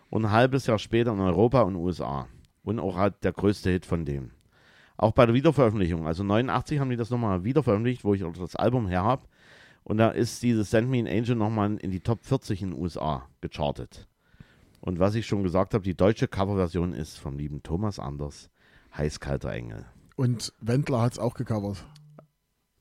und 0.09 0.25
ein 0.25 0.31
halbes 0.31 0.67
Jahr 0.67 0.79
später 0.79 1.13
in 1.13 1.21
Europa 1.21 1.63
und 1.63 1.77
USA. 1.77 2.27
Und 2.63 2.79
auch 2.79 2.97
halt 2.97 3.25
der 3.25 3.33
größte 3.33 3.71
Hit 3.71 3.87
von 3.87 4.05
dem. 4.05 4.31
Auch 4.99 5.13
bei 5.13 5.25
der 5.27 5.35
Wiederveröffentlichung, 5.35 6.07
also 6.09 6.25
89 6.25 6.81
haben 6.81 6.91
die 6.91 6.97
das 6.97 7.09
nochmal 7.11 7.45
wiederveröffentlicht, 7.45 8.03
wo 8.05 8.15
ich 8.15 8.25
auch 8.25 8.33
das 8.33 8.57
Album 8.57 8.89
her 8.89 9.05
habe. 9.05 9.23
Und 9.85 9.97
da 9.97 10.11
ist 10.11 10.43
dieses 10.43 10.71
Send 10.71 10.91
Me 10.91 10.99
an 10.99 11.07
Angel 11.07 11.37
nochmal 11.37 11.77
in 11.77 11.93
die 11.93 12.01
Top 12.01 12.25
40 12.25 12.63
in 12.63 12.71
den 12.73 12.81
USA 12.83 13.27
gechartet. 13.41 14.09
Und 14.81 14.99
was 14.99 15.15
ich 15.15 15.27
schon 15.27 15.45
gesagt 15.45 15.73
habe, 15.73 15.85
die 15.85 15.95
deutsche 15.95 16.27
Coverversion 16.27 16.93
ist 16.93 17.17
vom 17.17 17.39
lieben 17.39 17.63
Thomas 17.63 18.01
Anders, 18.01 18.51
Heißkalter 18.97 19.53
Engel. 19.53 19.87
Und 20.17 20.53
Wendler 20.61 21.01
hat 21.01 21.13
es 21.13 21.19
auch 21.21 21.35
gecovert. 21.35 21.85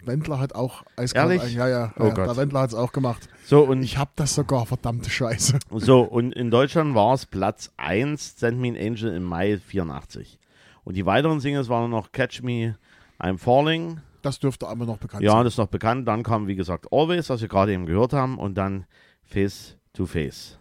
Wendler 0.04 0.40
hat 0.40 0.56
auch 0.56 0.84
eiskalt. 0.96 1.40
Ehrlich? 1.40 1.54
Ja, 1.54 1.70
ja. 1.70 1.94
Oh 2.00 2.06
ja 2.06 2.14
der 2.14 2.36
Wendler 2.36 2.62
hat 2.62 2.70
es 2.70 2.76
auch 2.76 2.92
gemacht. 2.94 3.30
So, 3.46 3.64
und 3.64 3.84
Ich 3.84 4.00
hab 4.00 4.16
das 4.16 4.34
sogar, 4.34 4.66
verdammte 4.66 5.12
Scheiße. 5.12 5.60
So, 5.72 6.02
und 6.02 6.34
in 6.34 6.50
Deutschland 6.50 6.96
war 6.96 7.14
es 7.14 7.28
Platz 7.28 7.72
1, 7.78 8.40
Send 8.40 8.60
Me 8.60 8.70
an 8.70 8.76
Angel 8.76 9.14
im 9.14 9.24
Mai 9.24 9.60
84. 9.60 10.40
Und 10.88 10.96
die 10.96 11.06
weiteren 11.06 11.42
Singles 11.42 11.68
waren 11.68 11.92
noch 11.92 12.14
Catch 12.14 12.44
Me, 12.44 12.78
I'm 13.20 13.38
Falling. 13.38 14.00
Das 14.22 14.40
dürfte 14.40 14.70
einmal 14.70 14.88
noch 14.88 14.98
bekannt 14.98 15.22
Ja, 15.22 15.34
sein. 15.34 15.44
das 15.44 15.56
ist 15.56 15.58
noch 15.58 15.68
bekannt. 15.68 16.08
Dann 16.08 16.24
kam, 16.24 16.48
wie 16.48 16.56
gesagt, 16.56 16.88
Always, 16.94 17.30
was 17.30 17.42
wir 17.42 17.50
gerade 17.50 17.74
eben 17.74 17.86
gehört 17.86 18.14
haben. 18.14 18.38
Und 18.38 18.58
dann 18.58 18.86
Face 19.22 19.78
to 19.92 20.06
Face. 20.06 20.58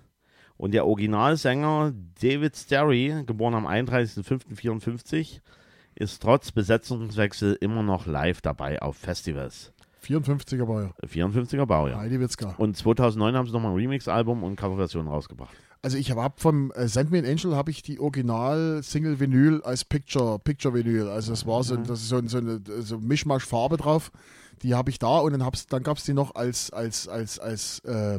Und 0.56 0.74
der 0.74 0.84
Originalsänger 0.84 1.92
David 2.20 2.56
Sterry, 2.56 3.22
geboren 3.24 3.54
am 3.54 3.68
31.05.54, 3.68 5.42
ist 5.94 6.20
trotz 6.20 6.50
Besetzungswechsel 6.50 7.56
immer 7.60 7.84
noch 7.84 8.06
live 8.06 8.40
dabei 8.40 8.82
auf 8.82 8.96
Festivals. 8.96 9.72
54er 10.04 10.66
Bauer. 10.66 10.92
54er 11.04 11.66
Baujahr. 11.66 12.00
Heidi 12.00 12.18
Witzka. 12.18 12.56
Und 12.58 12.76
2009 12.76 13.36
haben 13.36 13.46
sie 13.46 13.52
nochmal 13.52 13.70
ein 13.70 13.76
Remix-Album 13.76 14.42
und 14.42 14.56
Coverversion 14.56 15.06
rausgebracht. 15.06 15.54
Also 15.82 15.96
ich 15.98 16.10
habe 16.10 16.34
vom 16.38 16.72
äh, 16.72 16.88
Send 16.88 17.10
Me 17.12 17.18
an 17.18 17.24
Angel 17.26 17.54
habe 17.54 17.70
ich 17.70 17.82
die 17.82 18.00
Original 18.00 18.82
Single 18.82 19.20
Vinyl 19.20 19.62
als 19.62 19.84
Picture 19.84 20.38
Picture 20.40 20.74
Vinyl. 20.74 21.08
Also 21.08 21.30
das 21.32 21.46
war 21.46 21.62
so, 21.62 21.74
ein- 21.74 21.84
das 21.84 22.00
ist 22.02 22.08
so, 22.08 22.20
so 22.26 22.38
eine 22.38 22.60
so 22.80 22.98
Mischmasch 22.98 23.44
Farbe 23.44 23.76
drauf. 23.76 24.10
Die 24.62 24.74
habe 24.74 24.90
ich 24.90 24.98
da 24.98 25.18
und 25.18 25.32
dann 25.32 25.44
hab's, 25.44 25.66
dann 25.66 25.82
gab 25.82 25.98
es 25.98 26.04
die 26.04 26.14
noch 26.14 26.34
als 26.34 26.70
als 26.72 27.06
als 27.08 27.38
als 27.38 27.80
äh, 27.80 28.18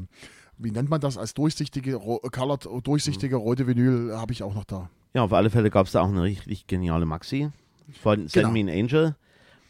wie 0.60 0.72
nennt 0.72 0.90
man 0.90 1.02
das 1.02 1.18
als 1.18 1.34
durchsichtige 1.34 2.00
colored, 2.32 2.68
durchsichtige 2.84 3.36
rote 3.36 3.68
Vinyl 3.68 4.16
habe 4.16 4.32
ich 4.34 4.44
auch 4.44 4.54
noch 4.56 4.64
da. 4.64 4.90
Ja, 5.14 5.24
auf 5.24 5.34
alle 5.34 5.50
Fälle 5.50 5.70
gab 5.70 5.88
es 5.88 5.92
da 5.94 6.02
auch 6.02 6.08
eine 6.10 6.24
richtig 6.24 6.68
geniale 6.68 7.06
Maxi 7.06 7.50
von 8.02 8.28
Send 8.28 8.34
Genau. 8.34 8.52
Me 8.52 8.60
an 8.62 8.70
Angel. 8.70 9.16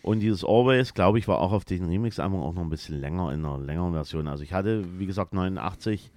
Und 0.03 0.19
dieses 0.21 0.43
Always, 0.45 0.93
glaube 0.93 1.19
ich, 1.19 1.27
war 1.27 1.39
auch 1.39 1.51
auf 1.51 1.65
diesem 1.65 1.87
Remix-Album 1.87 2.41
auch 2.41 2.53
noch 2.53 2.61
ein 2.61 2.69
bisschen 2.69 2.99
länger 2.99 3.33
in 3.33 3.43
einer 3.43 3.57
längeren 3.57 3.91
Version. 3.93 4.27
Also 4.27 4.43
ich 4.43 4.53
hatte, 4.53 4.85
wie 4.99 5.05
gesagt, 5.05 5.33
89, 5.33 6.11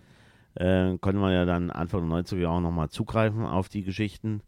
äh, 0.54 0.96
konnte 0.98 1.20
man 1.20 1.32
ja 1.32 1.44
dann 1.44 1.70
Anfang 1.70 2.08
der 2.08 2.18
90er 2.24 2.36
Jahre 2.38 2.62
nochmal 2.62 2.88
zugreifen 2.90 3.44
auf 3.44 3.68
die 3.68 3.82
Geschichten. 3.82 4.42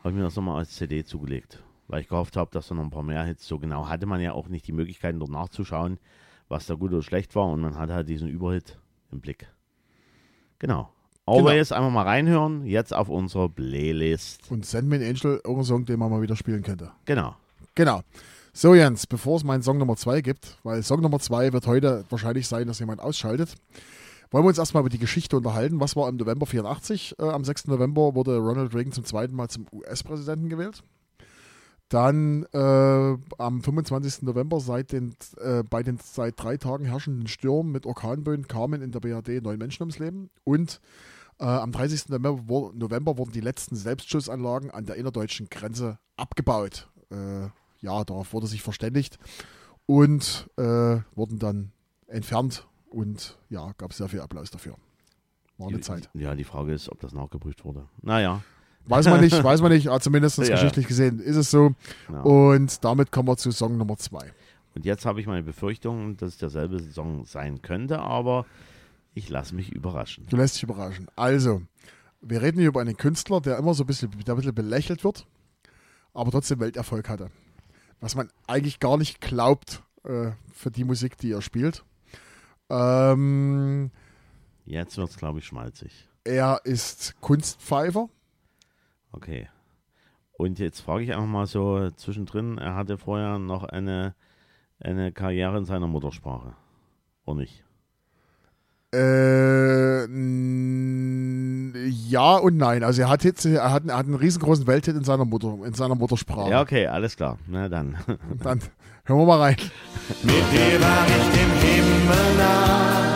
Habe 0.00 0.10
ich 0.10 0.16
mir 0.16 0.22
das 0.24 0.36
nochmal 0.36 0.58
als 0.58 0.74
CD 0.74 1.04
zugelegt, 1.04 1.62
weil 1.88 2.00
ich 2.02 2.08
gehofft 2.08 2.36
habe, 2.36 2.50
dass 2.52 2.68
da 2.68 2.74
noch 2.74 2.82
ein 2.84 2.90
paar 2.90 3.02
mehr 3.02 3.24
Hits, 3.24 3.46
so 3.46 3.58
genau 3.58 3.88
hatte 3.88 4.06
man 4.06 4.20
ja 4.20 4.32
auch 4.32 4.48
nicht 4.48 4.66
die 4.66 4.72
Möglichkeiten 4.72 5.18
dort 5.18 5.30
nachzuschauen, 5.30 5.98
was 6.48 6.66
da 6.66 6.74
gut 6.74 6.92
oder 6.92 7.02
schlecht 7.02 7.34
war. 7.34 7.46
Und 7.46 7.60
man 7.60 7.78
hatte 7.78 7.94
halt 7.94 8.08
diesen 8.08 8.28
Überhit 8.28 8.78
im 9.12 9.20
Blick. 9.20 9.46
Genau. 10.58 10.90
Aber 11.26 11.38
Genau. 11.38 11.50
jetzt 11.52 11.72
einfach 11.72 11.90
mal 11.90 12.02
reinhören, 12.02 12.66
jetzt 12.66 12.92
auf 12.94 13.08
unserer 13.08 13.48
Playlist. 13.48 14.50
Und 14.50 14.66
Sandman 14.66 15.00
Angel, 15.02 15.40
irgendein 15.42 15.64
Song, 15.64 15.84
den 15.86 15.98
man 15.98 16.10
mal 16.10 16.20
wieder 16.20 16.36
spielen 16.36 16.62
könnte. 16.62 16.90
Genau. 17.06 17.34
Genau. 17.74 18.02
So, 18.52 18.74
Jens, 18.74 19.06
bevor 19.06 19.38
es 19.38 19.44
meinen 19.44 19.62
Song 19.62 19.78
Nummer 19.78 19.96
2 19.96 20.20
gibt, 20.20 20.58
weil 20.62 20.82
Song 20.82 21.00
Nummer 21.00 21.18
2 21.18 21.52
wird 21.54 21.66
heute 21.66 22.04
wahrscheinlich 22.10 22.46
sein, 22.46 22.66
dass 22.66 22.78
jemand 22.78 23.00
ausschaltet, 23.00 23.54
wollen 24.30 24.44
wir 24.44 24.48
uns 24.48 24.58
erstmal 24.58 24.82
über 24.82 24.90
die 24.90 24.98
Geschichte 24.98 25.36
unterhalten. 25.36 25.80
Was 25.80 25.96
war 25.96 26.08
im 26.08 26.16
November 26.16 26.46
84? 26.46 27.16
Äh, 27.18 27.24
am 27.24 27.44
6. 27.44 27.68
November 27.68 28.14
wurde 28.14 28.36
Ronald 28.38 28.74
Reagan 28.74 28.92
zum 28.92 29.04
zweiten 29.04 29.34
Mal 29.34 29.48
zum 29.48 29.66
US-Präsidenten 29.72 30.48
gewählt. 30.48 30.82
Dann 31.88 32.44
äh, 32.52 33.16
am 33.38 33.62
25. 33.62 34.22
November 34.22 34.58
seit 34.58 34.92
den, 34.92 35.14
äh, 35.38 35.62
bei 35.62 35.82
den 35.82 35.98
seit 36.02 36.42
drei 36.42 36.56
Tagen 36.56 36.86
herrschenden 36.86 37.28
Stürmen 37.28 37.72
mit 37.72 37.86
Orkanböen 37.86 38.48
kamen 38.48 38.82
in 38.82 38.90
der 38.90 39.00
BRD 39.00 39.42
neun 39.42 39.58
Menschen 39.58 39.82
ums 39.82 39.98
Leben. 39.98 40.30
Und 40.44 40.80
äh, 41.38 41.44
am 41.44 41.72
30. 41.72 42.08
November, 42.08 42.72
November 42.74 43.18
wurden 43.18 43.32
die 43.32 43.40
letzten 43.40 43.76
Selbstschussanlagen 43.76 44.70
an 44.70 44.86
der 44.86 44.96
innerdeutschen 44.96 45.48
Grenze 45.50 45.98
abgebaut. 46.16 46.88
Äh, 47.10 47.48
ja, 47.80 48.02
darauf 48.04 48.32
wurde 48.32 48.46
sich 48.46 48.62
verständigt 48.62 49.18
und 49.86 50.48
äh, 50.56 50.98
wurden 51.14 51.38
dann 51.38 51.72
entfernt. 52.06 52.66
Und 52.94 53.36
ja, 53.50 53.72
gab 53.76 53.90
es 53.90 53.96
sehr 53.98 54.08
viel 54.08 54.20
Applaus 54.20 54.50
dafür. 54.50 54.76
War 55.58 55.68
eine 55.68 55.78
Die- 55.78 55.82
Zeit. 55.82 56.08
Ja, 56.14 56.34
die 56.34 56.44
Frage 56.44 56.72
ist, 56.72 56.88
ob 56.88 57.00
das 57.00 57.12
nachgeprüft 57.12 57.64
wurde. 57.64 57.86
Naja, 58.02 58.42
Weiß 58.86 59.06
man 59.06 59.20
nicht, 59.22 59.42
weiß 59.42 59.62
man 59.62 59.72
nicht, 59.72 59.88
aber 59.88 59.98
zumindest 60.00 60.36
Ja. 60.38 60.44
geschichtlich 60.56 60.86
gesehen 60.86 61.18
ist 61.18 61.36
es 61.36 61.50
so. 61.50 61.74
genau. 62.06 62.52
Und 62.52 62.84
damit 62.84 63.10
kommen 63.10 63.28
wir 63.28 63.36
zu 63.38 63.50
Song 63.50 63.78
Nummer 63.78 63.96
zwei. 63.96 64.30
Und 64.74 64.84
jetzt 64.84 65.06
habe 65.06 65.20
ich 65.20 65.26
meine 65.26 65.42
Befürchtung, 65.42 66.16
dass 66.18 66.30
es 66.34 66.38
derselbe 66.38 66.80
Song 66.92 67.24
sein 67.24 67.62
könnte, 67.62 68.00
aber 68.00 68.44
ich 69.14 69.28
lasse 69.30 69.54
mich 69.54 69.72
überraschen. 69.72 70.26
Du 70.28 70.36
lässt 70.36 70.56
dich 70.56 70.64
überraschen. 70.64 71.06
Also, 71.16 71.62
wir 72.20 72.42
reden 72.42 72.58
hier 72.58 72.68
über 72.68 72.82
einen 72.82 72.96
Künstler, 72.98 73.40
der 73.40 73.56
immer 73.56 73.72
so 73.72 73.84
ein 73.84 73.86
bisschen, 73.86 74.10
der 74.26 74.34
ein 74.34 74.36
bisschen 74.36 74.54
belächelt 74.54 75.02
wird, 75.02 75.26
aber 76.12 76.30
trotzdem 76.30 76.60
Welterfolg 76.60 77.08
hatte. 77.08 77.30
Was 78.00 78.14
man 78.16 78.28
eigentlich 78.46 78.80
gar 78.80 78.98
nicht 78.98 79.20
glaubt 79.22 79.82
äh, 80.04 80.32
für 80.52 80.70
die 80.70 80.84
Musik, 80.84 81.16
die 81.16 81.32
er 81.32 81.40
spielt. 81.40 81.84
Ähm, 82.70 83.90
Jetzt 84.64 84.96
wird 84.96 85.10
es, 85.10 85.16
glaube 85.16 85.38
ich, 85.40 85.46
schmalzig. 85.46 86.08
er 86.24 86.60
ist 86.64 87.20
Kunstpfeifer. 87.20 88.08
Okay. 89.12 89.48
Und 90.36 90.58
jetzt 90.58 90.80
frage 90.80 91.04
ich 91.04 91.12
einfach 91.12 91.26
mal 91.26 91.46
so 91.46 91.90
zwischendrin, 91.92 92.58
er 92.58 92.74
hatte 92.74 92.98
vorher 92.98 93.38
noch 93.38 93.64
eine, 93.64 94.14
eine 94.80 95.12
Karriere 95.12 95.58
in 95.58 95.64
seiner 95.64 95.86
Muttersprache. 95.86 96.54
Oder 97.24 97.40
nicht? 97.40 97.63
Äh, 98.94 100.06
ja 102.08 102.36
und 102.36 102.56
nein. 102.56 102.84
Also 102.84 103.02
er 103.02 103.08
hat 103.08 103.24
jetzt, 103.24 103.44
er 103.44 103.72
hat, 103.72 103.84
er 103.86 103.96
hat 103.96 104.06
einen 104.06 104.14
riesengroßen 104.14 104.66
Welthit 104.66 104.94
in 104.96 105.04
seiner 105.04 105.24
Mutter, 105.24 105.56
in 105.64 105.74
seiner 105.74 105.94
Muttersprache. 105.96 106.50
Ja, 106.50 106.60
okay, 106.60 106.86
alles 106.86 107.16
klar. 107.16 107.38
Na 107.48 107.68
dann. 107.68 107.96
Dann 108.42 108.60
hören 109.04 109.18
wir 109.20 109.26
mal 109.26 109.40
rein. 109.40 109.56
Mit 110.22 110.34
dir 110.34 110.80
war 110.80 111.06
ich 111.06 111.28
dem 111.36 111.52
Himmel 111.60 112.36
nah, 112.38 113.14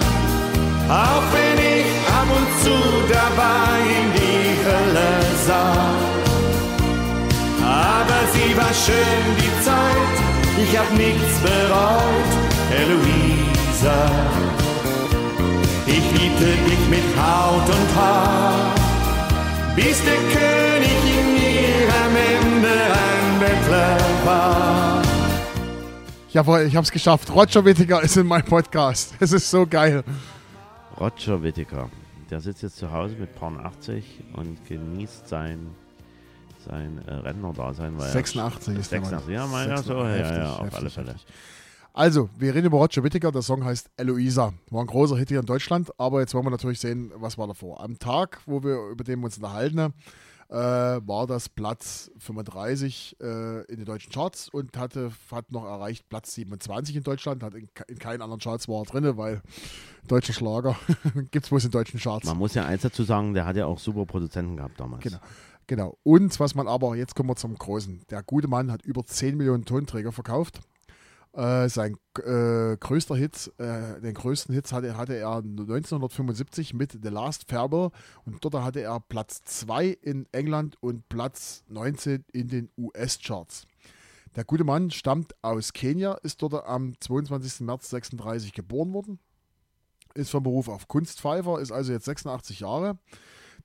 auch 0.89 1.23
wenn 1.33 1.59
ich 1.59 1.87
ab 2.09 2.29
und 2.29 2.49
zu 2.63 2.77
dabei 3.13 3.79
in 4.01 4.09
die 4.19 4.49
Hölle 4.65 5.11
sah. 5.47 5.89
Aber 7.63 8.21
sie 8.33 8.57
war 8.57 8.73
schön, 8.73 9.25
die 9.37 9.53
Zeit, 9.63 10.17
ich 10.63 10.77
hab 10.77 10.91
nichts 10.97 11.39
bereut, 11.41 12.31
Eloisa. 12.71 14.58
Ich 15.89 16.11
liebte 16.13 16.45
dich 16.45 16.89
mit 16.91 17.03
Haut 17.17 17.67
und 17.69 17.97
Haar, 17.97 18.75
bis 19.75 20.03
der 20.05 20.17
König 20.17 20.99
in 21.19 21.33
mir 21.35 21.95
am 22.05 22.17
Ende 22.17 22.69
ein 22.71 23.41
Bettler 23.41 23.99
war. 24.25 25.03
Jawohl, 26.31 26.61
ich 26.69 26.77
habe 26.77 26.85
es 26.85 26.91
geschafft. 26.93 27.31
Roger 27.35 27.65
Wittiger 27.65 28.03
ist 28.03 28.17
in 28.17 28.27
meinem 28.27 28.45
Podcast. 28.45 29.15
Es 29.19 29.33
ist 29.33 29.51
so 29.51 29.67
geil. 29.67 30.05
Roger 31.01 31.43
Whittaker. 31.43 31.89
Der 32.31 32.41
sitzt 32.41 32.63
jetzt 32.63 32.77
zu 32.77 32.93
Hause 32.93 33.15
mit 33.19 33.35
Paar 33.35 33.53
80 33.65 34.05
und 34.35 34.59
genießt 34.69 35.27
sein, 35.27 35.69
sein 36.69 37.01
äh, 37.07 37.15
Rentnerdasein. 37.15 37.97
weil 37.97 38.07
er- 38.07 38.13
86 38.13 38.77
ist 38.79 38.93
der 38.93 39.01
Mann. 39.01 39.11
86, 39.11 39.35
ja, 39.35 39.47
mein, 39.47 39.69
ja, 39.71 39.83
so, 39.83 39.95
ja, 39.95 40.09
Heftig, 40.11 40.37
ja, 40.37 40.53
auf 40.53 40.61
heftig, 40.65 40.79
alle 40.79 40.91
Fälle. 40.91 41.09
heftig. 41.13 41.27
Also, 41.99 42.31
wir 42.39 42.55
reden 42.55 42.69
über 42.69 42.79
Roger 42.79 43.03
Whittaker. 43.03 43.33
Der 43.33 43.43
Song 43.43 43.65
heißt 43.65 43.91
Eloisa. 43.97 44.53
War 44.71 44.83
ein 44.83 44.87
großer 44.87 45.17
Hit 45.17 45.31
hier 45.31 45.41
in 45.41 45.47
Deutschland, 45.47 45.91
aber 45.99 46.21
jetzt 46.21 46.33
wollen 46.33 46.47
wir 46.47 46.51
natürlich 46.51 46.79
sehen, 46.79 47.11
was 47.17 47.37
war 47.39 47.49
davor. 47.49 47.83
Am 47.83 47.99
Tag, 47.99 48.41
wo 48.47 48.63
wir 48.63 48.89
über 48.93 49.03
den 49.03 49.25
uns 49.25 49.37
unterhalten, 49.39 49.93
äh, 50.49 50.55
war 50.55 51.27
das 51.27 51.49
Platz 51.49 52.13
35 52.19 53.17
äh, 53.21 53.65
in 53.65 53.79
den 53.79 53.85
deutschen 53.85 54.13
Charts 54.13 54.49
und 54.49 54.77
hatte, 54.77 55.11
hat 55.33 55.51
noch 55.51 55.65
erreicht 55.65 56.09
Platz 56.09 56.35
27 56.35 56.95
in 56.95 57.03
Deutschland. 57.03 57.43
Hat 57.43 57.55
in, 57.55 57.69
in 57.89 57.99
keinen 57.99 58.23
anderen 58.23 58.41
Charts 58.41 58.69
war 58.69 58.83
er 58.83 58.85
drin, 58.85 59.17
weil 59.17 59.43
deutsche 60.07 60.33
Schlager 60.33 60.77
gibt 61.33 61.47
es 61.47 61.49
bloß 61.49 61.65
in 61.65 61.73
deutschen 61.73 61.99
Charts. 61.99 62.29
Man 62.29 62.39
muss 62.39 62.55
ja 62.55 62.65
eins 62.65 62.83
dazu 62.83 63.03
sagen, 63.03 63.35
der 63.35 63.45
hat 63.45 63.57
ja 63.57 63.67
auch 63.67 63.81
super 63.81 64.07
Produzenten 64.07 64.57
gehabt 64.57 64.79
damals. 64.79 65.03
Genau. 65.03 65.19
Genau. 65.67 65.99
Und 66.05 66.39
was 66.39 66.55
man 66.55 66.69
aber, 66.69 66.95
jetzt 66.95 67.17
kommen 67.17 67.29
wir 67.29 67.37
zum 67.37 67.57
Großen. 67.57 68.03
Der 68.09 68.23
gute 68.23 68.47
Mann 68.47 68.71
hat 68.71 68.83
über 68.83 69.05
10 69.05 69.37
Millionen 69.37 69.65
Tonträger 69.65 70.13
verkauft. 70.13 70.61
Äh, 71.33 71.69
sein 71.69 71.97
äh, 72.25 72.77
größter 72.79 73.15
Hit, 73.15 73.53
äh, 73.59 74.01
den 74.01 74.15
größten 74.15 74.55
Hits 74.55 74.73
hatte, 74.73 74.97
hatte 74.97 75.15
er 75.15 75.37
1975 75.37 76.75
mit 76.75 76.99
The 77.03 77.09
Last 77.11 77.49
Farewell 77.49 77.91
und 78.25 78.43
dort 78.45 78.55
hatte 78.55 78.81
er 78.81 78.99
Platz 79.01 79.43
2 79.45 79.89
in 80.01 80.27
England 80.33 80.77
und 80.81 81.09
Platz 81.09 81.65
19 81.69 82.25
in 82.33 82.49
den 82.49 82.71
US-Charts. 82.79 83.67
Der 84.37 84.45
gute 84.45 84.65
Mann 84.65 84.91
stammt 84.91 85.35
aus 85.43 85.73
Kenia, 85.73 86.15
ist 86.23 86.41
dort 86.43 86.55
am 86.67 86.95
22. 86.99 87.61
März 87.61 87.91
36 87.91 88.53
geboren 88.53 88.93
worden, 88.95 89.19
ist 90.15 90.31
vom 90.31 90.43
Beruf 90.43 90.69
auf 90.69 90.89
Kunstpfeifer, 90.89 91.61
ist 91.61 91.73
also 91.73 91.93
jetzt 91.93 92.07
86 92.07 92.61
Jahre. 92.61 92.99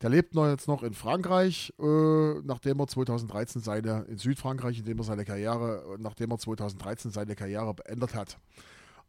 Der 0.01 0.09
lebt 0.09 0.33
noch 0.33 0.47
jetzt 0.47 0.67
noch 0.67 0.83
in 0.83 0.93
Frankreich, 0.93 1.73
äh, 1.79 2.33
nachdem 2.43 2.79
er 2.79 2.87
2013 2.87 3.61
seine, 3.61 4.05
in 4.09 4.17
Südfrankreich, 4.17 4.79
indem 4.79 4.97
er 4.97 5.03
seine 5.03 5.25
Karriere, 5.25 5.97
nachdem 5.99 6.31
er 6.31 6.37
2013 6.39 7.11
seine 7.11 7.35
Karriere 7.35 7.73
beendet 7.73 8.15
hat. 8.15 8.37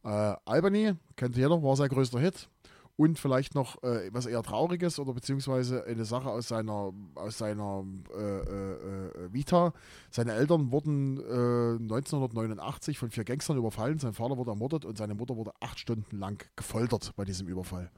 Äh, 0.04 0.36
Albany, 0.44 0.94
kennt 1.16 1.36
jeder, 1.36 1.62
war 1.62 1.76
sein 1.76 1.88
größter 1.88 2.20
Hit. 2.20 2.48
Und 2.96 3.18
vielleicht 3.18 3.56
noch 3.56 3.82
äh, 3.82 4.08
was 4.12 4.26
eher 4.26 4.42
Trauriges 4.44 5.00
oder 5.00 5.14
beziehungsweise 5.14 5.84
eine 5.84 6.04
Sache 6.04 6.30
aus 6.30 6.46
seiner, 6.46 6.92
aus 7.16 7.38
seiner 7.38 7.84
äh, 8.16 8.20
äh, 8.20 9.24
äh, 9.24 9.32
Vita. 9.32 9.72
Seine 10.12 10.34
Eltern 10.34 10.70
wurden 10.70 11.18
äh, 11.18 11.82
1989 11.82 12.98
von 12.98 13.10
vier 13.10 13.24
Gangstern 13.24 13.56
überfallen. 13.56 13.98
Sein 13.98 14.12
Vater 14.12 14.36
wurde 14.36 14.52
ermordet 14.52 14.84
und 14.84 14.96
seine 14.96 15.16
Mutter 15.16 15.36
wurde 15.36 15.50
acht 15.58 15.80
Stunden 15.80 16.18
lang 16.18 16.48
gefoltert 16.54 17.12
bei 17.16 17.24
diesem 17.24 17.48
Überfall. 17.48 17.90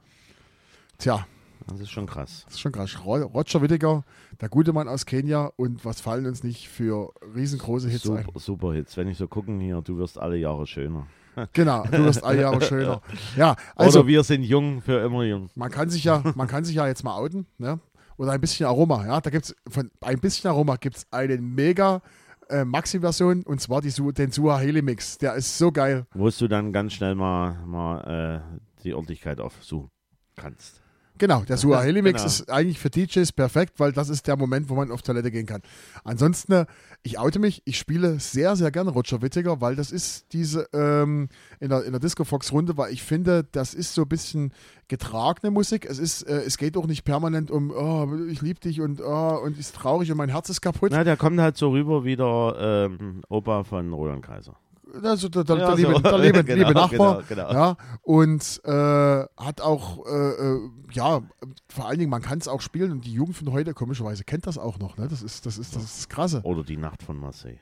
Tja, 0.97 1.27
Das 1.67 1.79
ist 1.79 1.89
schon 1.91 2.05
krass. 2.05 2.43
das 2.45 2.55
ist 2.55 2.59
schon 2.61 2.71
krass. 2.71 2.97
Ro- 3.05 3.23
Roger 3.25 3.61
Whittaker, 3.61 4.03
der 4.39 4.49
gute 4.49 4.73
Mann 4.73 4.87
aus 4.87 5.05
Kenia 5.05 5.51
und 5.55 5.83
was 5.85 5.99
fallen 6.01 6.25
uns 6.25 6.43
nicht 6.43 6.69
für 6.69 7.11
riesengroße 7.35 7.89
Hits 7.89 8.09
ein. 8.09 8.23
Super, 8.25 8.39
super 8.39 8.73
Hits. 8.73 8.95
Wenn 8.97 9.07
ich 9.07 9.17
so 9.17 9.27
gucken 9.27 9.59
hier, 9.59 9.81
du 9.81 9.97
wirst 9.97 10.17
alle 10.17 10.37
Jahre 10.37 10.65
schöner. 10.67 11.07
Genau, 11.53 11.83
du 11.83 12.03
wirst 12.05 12.23
alle 12.23 12.41
Jahre 12.41 12.59
schöner. 12.61 12.99
Ja, 13.37 13.55
also 13.75 13.99
Oder 13.99 14.07
wir 14.07 14.23
sind 14.23 14.41
jung 14.41 14.81
für 14.81 14.99
immer 15.05 15.23
jung. 15.23 15.49
man 15.53 15.69
kann 15.69 15.87
sich 15.89 16.03
ja, 16.03 16.23
man 16.35 16.47
kann 16.47 16.65
sich 16.65 16.75
ja 16.75 16.87
jetzt 16.87 17.03
mal 17.03 17.15
outen, 17.15 17.45
ne? 17.59 17.79
Oder 18.17 18.31
ein 18.31 18.41
bisschen 18.41 18.65
Aroma, 18.65 19.05
ja. 19.05 19.21
Da 19.21 19.29
gibt's 19.29 19.55
von 19.69 19.91
ein 20.01 20.17
bisschen 20.19 20.49
Aroma 20.49 20.77
gibt 20.77 20.97
es 20.97 21.05
eine 21.11 21.37
mega 21.37 22.01
äh, 22.49 22.65
Maxi-Version 22.65 23.43
und 23.43 23.61
zwar 23.61 23.81
die, 23.81 23.91
den 24.13 24.31
Suaheli 24.31 24.81
Mix. 24.81 25.19
Der 25.19 25.35
ist 25.35 25.55
so 25.59 25.71
geil. 25.71 26.07
Wo 26.15 26.27
du 26.27 26.47
dann 26.47 26.73
ganz 26.73 26.93
schnell 26.93 27.13
mal, 27.13 27.53
mal 27.67 28.41
äh, 28.41 28.59
die 28.83 28.95
Ordentlichkeit 28.95 29.39
aufsuchen 29.39 29.91
kannst. 30.35 30.81
Genau, 31.17 31.41
der 31.41 31.57
Suaheli 31.57 32.01
Mix 32.01 32.21
Genau. 32.21 32.27
ist 32.27 32.49
eigentlich 32.49 32.79
für 32.79 32.89
DJs 32.89 33.31
perfekt, 33.31 33.79
weil 33.79 33.91
das 33.91 34.09
ist 34.09 34.27
der 34.27 34.37
Moment, 34.37 34.69
wo 34.69 34.75
man 34.75 34.91
auf 34.91 35.01
Toilette 35.01 35.31
gehen 35.31 35.45
kann. 35.45 35.61
Ansonsten, 36.03 36.51
äh, 36.53 36.65
ich 37.03 37.19
oute 37.19 37.39
mich, 37.39 37.61
ich 37.65 37.77
spiele 37.77 38.19
sehr, 38.19 38.55
sehr 38.55 38.71
gerne 38.71 38.91
Roger 38.91 39.21
Whittaker, 39.21 39.61
weil 39.61 39.75
das 39.75 39.91
ist 39.91 40.33
diese 40.33 40.67
ähm, 40.73 41.29
in 41.59 41.69
der, 41.69 41.83
in 41.85 41.91
der 41.91 41.99
Disco 41.99 42.23
Fox 42.23 42.51
Runde, 42.51 42.77
weil 42.77 42.91
ich 42.93 43.03
finde, 43.03 43.45
das 43.51 43.73
ist 43.73 43.93
so 43.93 44.03
ein 44.03 44.07
bisschen 44.07 44.53
getragene 44.87 45.51
Musik. 45.51 45.85
Es 45.85 45.99
ist, 45.99 46.23
äh, 46.23 46.41
es 46.45 46.57
geht 46.57 46.77
auch 46.77 46.87
nicht 46.87 47.03
permanent 47.03 47.51
um, 47.51 47.71
oh, 47.71 48.07
ich 48.29 48.41
liebe 48.41 48.59
dich 48.59 48.81
und 48.81 49.01
oh, 49.01 49.39
und 49.43 49.57
ist 49.57 49.75
traurig 49.75 50.11
und 50.11 50.17
mein 50.17 50.29
Herz 50.29 50.49
ist 50.49 50.61
kaputt. 50.61 50.91
Na, 50.91 51.03
der 51.03 51.17
kommt 51.17 51.39
halt 51.39 51.57
so 51.57 51.69
rüber 51.71 52.03
wie 52.03 52.15
der 52.15 52.55
ähm, 52.59 53.21
Opa 53.29 53.63
von 53.63 53.91
Roland 53.93 54.23
Kaiser. 54.23 54.55
Also 55.03 55.29
der, 55.29 55.43
der, 55.43 55.57
Ja, 55.57 55.67
der, 55.67 55.75
liebe, 55.75 55.93
so. 55.93 55.99
der 55.99 56.17
liebe, 56.17 56.43
Genau, 56.43 56.67
liebe 56.67 56.73
Nachbar. 56.73 57.23
genau, 57.27 57.47
genau. 57.47 57.53
Ja, 57.53 57.77
und 58.01 58.61
äh, 58.63 59.25
hat 59.37 59.61
auch, 59.61 60.05
äh, 60.05 60.11
äh, 60.11 60.69
ja, 60.91 61.21
vor 61.67 61.87
allen 61.87 61.99
Dingen, 61.99 62.09
man 62.09 62.21
kann 62.21 62.39
es 62.39 62.47
auch 62.47 62.61
spielen 62.61 62.91
und 62.91 63.05
die 63.05 63.13
Jugend 63.13 63.35
von 63.37 63.51
heute, 63.51 63.73
komischerweise, 63.73 64.23
kennt 64.23 64.47
das 64.47 64.57
auch 64.57 64.79
noch. 64.79 64.97
Ne? 64.97 65.07
Das, 65.07 65.21
ist, 65.21 65.45
das, 65.45 65.57
ist, 65.57 65.75
das 65.75 65.83
ist 65.83 65.97
das 65.97 66.09
Krasse. 66.09 66.41
Oder 66.43 66.63
die 66.63 66.77
Nacht 66.77 67.03
von 67.03 67.17
Marseille. 67.17 67.59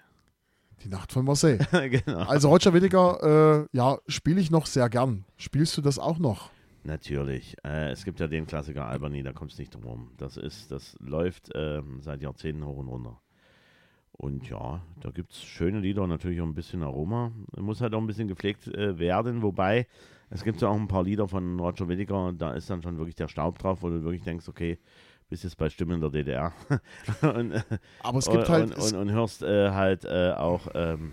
Die 0.83 0.89
Nacht 0.89 1.11
von 1.11 1.25
Marseille. 1.25 1.57
genau. 1.71 2.19
Also 2.19 2.49
Roger 2.49 2.73
Whittaker, 2.73 3.63
äh, 3.63 3.77
ja, 3.77 3.97
spiele 4.07 4.39
ich 4.39 4.51
noch 4.51 4.65
sehr 4.65 4.89
gern. 4.89 5.25
Spielst 5.37 5.75
du 5.77 5.81
das 5.81 5.97
auch 5.99 6.19
noch? 6.19 6.49
Natürlich. 6.83 7.55
Äh, 7.65 7.91
es 7.91 8.05
gibt 8.05 8.19
ja 8.19 8.27
den 8.27 8.45
Klassiker 8.45 8.85
Albany, 8.85 9.23
da 9.23 9.33
kommst 9.33 9.57
du 9.57 9.61
nicht 9.63 9.73
drum 9.73 9.83
rum. 9.83 10.11
Das 10.17 10.37
ist, 10.37 10.71
das 10.71 10.95
läuft 10.99 11.49
ähm, 11.55 11.99
seit 12.01 12.21
Jahrzehnten 12.21 12.63
hoch 12.65 12.77
und 12.77 12.87
runter. 12.87 13.19
Und 14.17 14.49
ja, 14.49 14.81
da 15.01 15.11
gibt 15.11 15.33
es 15.33 15.43
schöne 15.43 15.79
Lieder 15.79 16.07
natürlich 16.07 16.39
auch 16.39 16.45
ein 16.45 16.53
bisschen 16.53 16.83
Aroma. 16.83 17.31
Muss 17.57 17.81
halt 17.81 17.93
auch 17.93 17.99
ein 17.99 18.07
bisschen 18.07 18.27
gepflegt 18.27 18.67
äh, 18.67 18.97
werden, 18.97 19.41
wobei 19.41 19.87
es 20.29 20.43
gibt 20.43 20.61
ja 20.61 20.69
auch 20.69 20.75
ein 20.75 20.87
paar 20.87 21.03
Lieder 21.03 21.27
von 21.27 21.59
Roger 21.59 21.87
Whittaker, 21.87 22.33
da 22.33 22.53
ist 22.53 22.69
dann 22.69 22.81
schon 22.81 22.97
wirklich 22.97 23.15
der 23.15 23.27
Staub 23.27 23.59
drauf, 23.59 23.83
wo 23.83 23.89
du 23.89 24.03
wirklich 24.03 24.23
denkst, 24.23 24.47
okay, 24.47 24.79
bist 25.29 25.43
jetzt 25.43 25.57
bei 25.57 25.69
Stimmen 25.69 26.01
der 26.01 26.09
DDR. 26.09 26.53
und, 27.21 27.51
äh, 27.51 27.61
Aber 28.01 28.19
es 28.19 28.25
gibt 28.25 28.37
und, 28.37 28.49
halt. 28.49 28.75
Und, 28.77 28.93
und, 28.93 28.95
und 28.95 29.11
hörst 29.11 29.43
äh, 29.43 29.71
halt 29.71 30.05
äh, 30.05 30.31
auch, 30.31 30.67
ähm, 30.73 31.11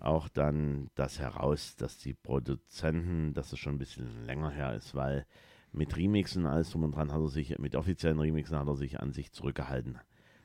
auch 0.00 0.28
dann 0.28 0.90
das 0.94 1.18
heraus, 1.18 1.76
dass 1.76 1.98
die 1.98 2.14
Produzenten, 2.14 3.32
dass 3.32 3.52
es 3.52 3.58
schon 3.58 3.76
ein 3.76 3.78
bisschen 3.78 4.26
länger 4.26 4.50
her 4.50 4.74
ist, 4.74 4.94
weil 4.94 5.26
mit 5.72 5.96
Remixen 5.96 6.46
alles 6.46 6.70
drum 6.70 6.84
und 6.84 6.94
dran 6.94 7.12
hat 7.12 7.20
er 7.20 7.28
sich, 7.28 7.58
mit 7.58 7.74
offiziellen 7.74 8.20
Remixen 8.20 8.58
hat 8.58 8.68
er 8.68 8.76
sich 8.76 9.00
an 9.00 9.12
sich 9.12 9.32
zurückgehalten. 9.32 9.98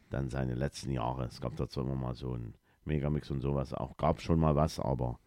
Dann 0.10 0.30
seine 0.30 0.56
letzten 0.56 0.92
Jahre. 0.92 1.26
Es 1.26 1.40
gab 1.40 1.56
dazu 1.56 1.82
immer 1.82 1.96
mal 1.96 2.16
so 2.16 2.34
ein 2.34 2.56
Megamix 2.86 3.30
und 3.30 3.42
sowas. 3.42 3.74
Auch 3.74 3.98
gab 3.98 4.22
schon 4.22 4.40
mal 4.40 4.56
was, 4.56 4.80
aber 4.80 5.20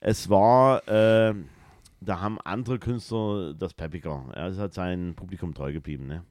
es 0.00 0.30
war, 0.30 0.86
äh, 0.88 1.34
da 2.00 2.20
haben 2.20 2.38
andere 2.44 2.78
Künstler 2.78 3.54
das 3.54 3.74
peppiger. 3.74 4.24
Er 4.34 4.48
ist 4.48 4.58
halt 4.58 4.74
sein 4.74 5.14
Publikum 5.16 5.54
treu 5.54 5.72
geblieben, 5.72 6.06
ne? 6.06 6.24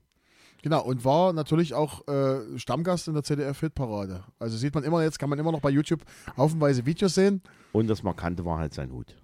Genau, 0.63 0.83
und 0.83 1.05
war 1.05 1.33
natürlich 1.33 1.73
auch 1.73 2.07
äh, 2.07 2.57
Stammgast 2.57 3.07
in 3.07 3.13
der 3.13 3.23
CDF-Hitparade. 3.23 4.23
Also 4.39 4.57
sieht 4.57 4.73
man 4.73 4.83
immer, 4.83 5.03
jetzt 5.03 5.19
kann 5.19 5.29
man 5.29 5.37
immer 5.37 5.51
noch 5.51 5.61
bei 5.61 5.69
YouTube 5.69 6.03
haufenweise 6.35 6.85
Videos 6.85 7.13
sehen. 7.13 7.41
Und 7.73 7.87
das 7.87 8.01
Markante 8.01 8.43
war 8.43 8.57
halt 8.57 8.73
sein 8.73 8.91
Hut. 8.91 9.15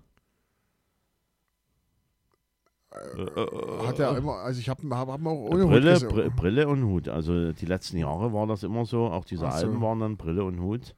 Hat 3.85 3.99
er 3.99 4.17
immer, 4.17 4.35
also 4.35 4.59
ich 4.59 4.69
habe 4.69 4.87
hab, 4.95 5.07
hab 5.07 5.25
auch 5.25 5.49
ohne 5.49 5.65
Brille, 5.65 5.95
Hut. 5.95 6.09
Br 6.09 6.29
Brille 6.29 6.67
und 6.67 6.83
Hut. 6.85 7.09
Also 7.09 7.51
die 7.51 7.65
letzten 7.65 7.97
Jahre 7.97 8.33
war 8.33 8.47
das 8.47 8.63
immer 8.63 8.85
so. 8.85 9.07
Auch 9.07 9.25
diese 9.25 9.41
so. 9.41 9.47
Alben 9.47 9.81
waren 9.81 9.99
dann 9.99 10.17
Brille 10.17 10.43
und 10.43 10.59
Hut. 10.59 10.95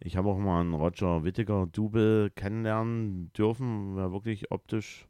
Ich 0.00 0.16
habe 0.16 0.28
auch 0.28 0.38
mal 0.38 0.60
einen 0.60 0.74
Roger 0.74 1.24
Whittaker 1.24 1.66
Double 1.72 2.30
kennenlernen 2.30 3.32
dürfen, 3.32 3.96
der 3.96 4.12
wirklich 4.12 4.50
optisch 4.50 5.08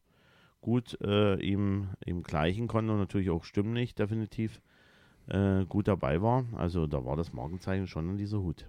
gut 0.61 0.99
äh, 1.03 1.35
ihm, 1.41 1.89
ihm 2.07 2.23
gleichen 2.23 2.69
konnte 2.69 2.93
und 2.93 2.99
natürlich 2.99 3.29
auch 3.31 3.45
stimmlich 3.45 3.95
definitiv 3.95 4.63
äh, 5.27 5.65
gut 5.67 5.89
dabei 5.89 6.23
war. 6.23 6.45
Also 6.57 6.87
da 6.87 7.05
war 7.05 7.17
das 7.17 7.33
Markenzeichen 7.33 7.87
schon 7.87 8.09
an 8.09 8.17
dieser 8.17 8.41
Hut. 8.41 8.67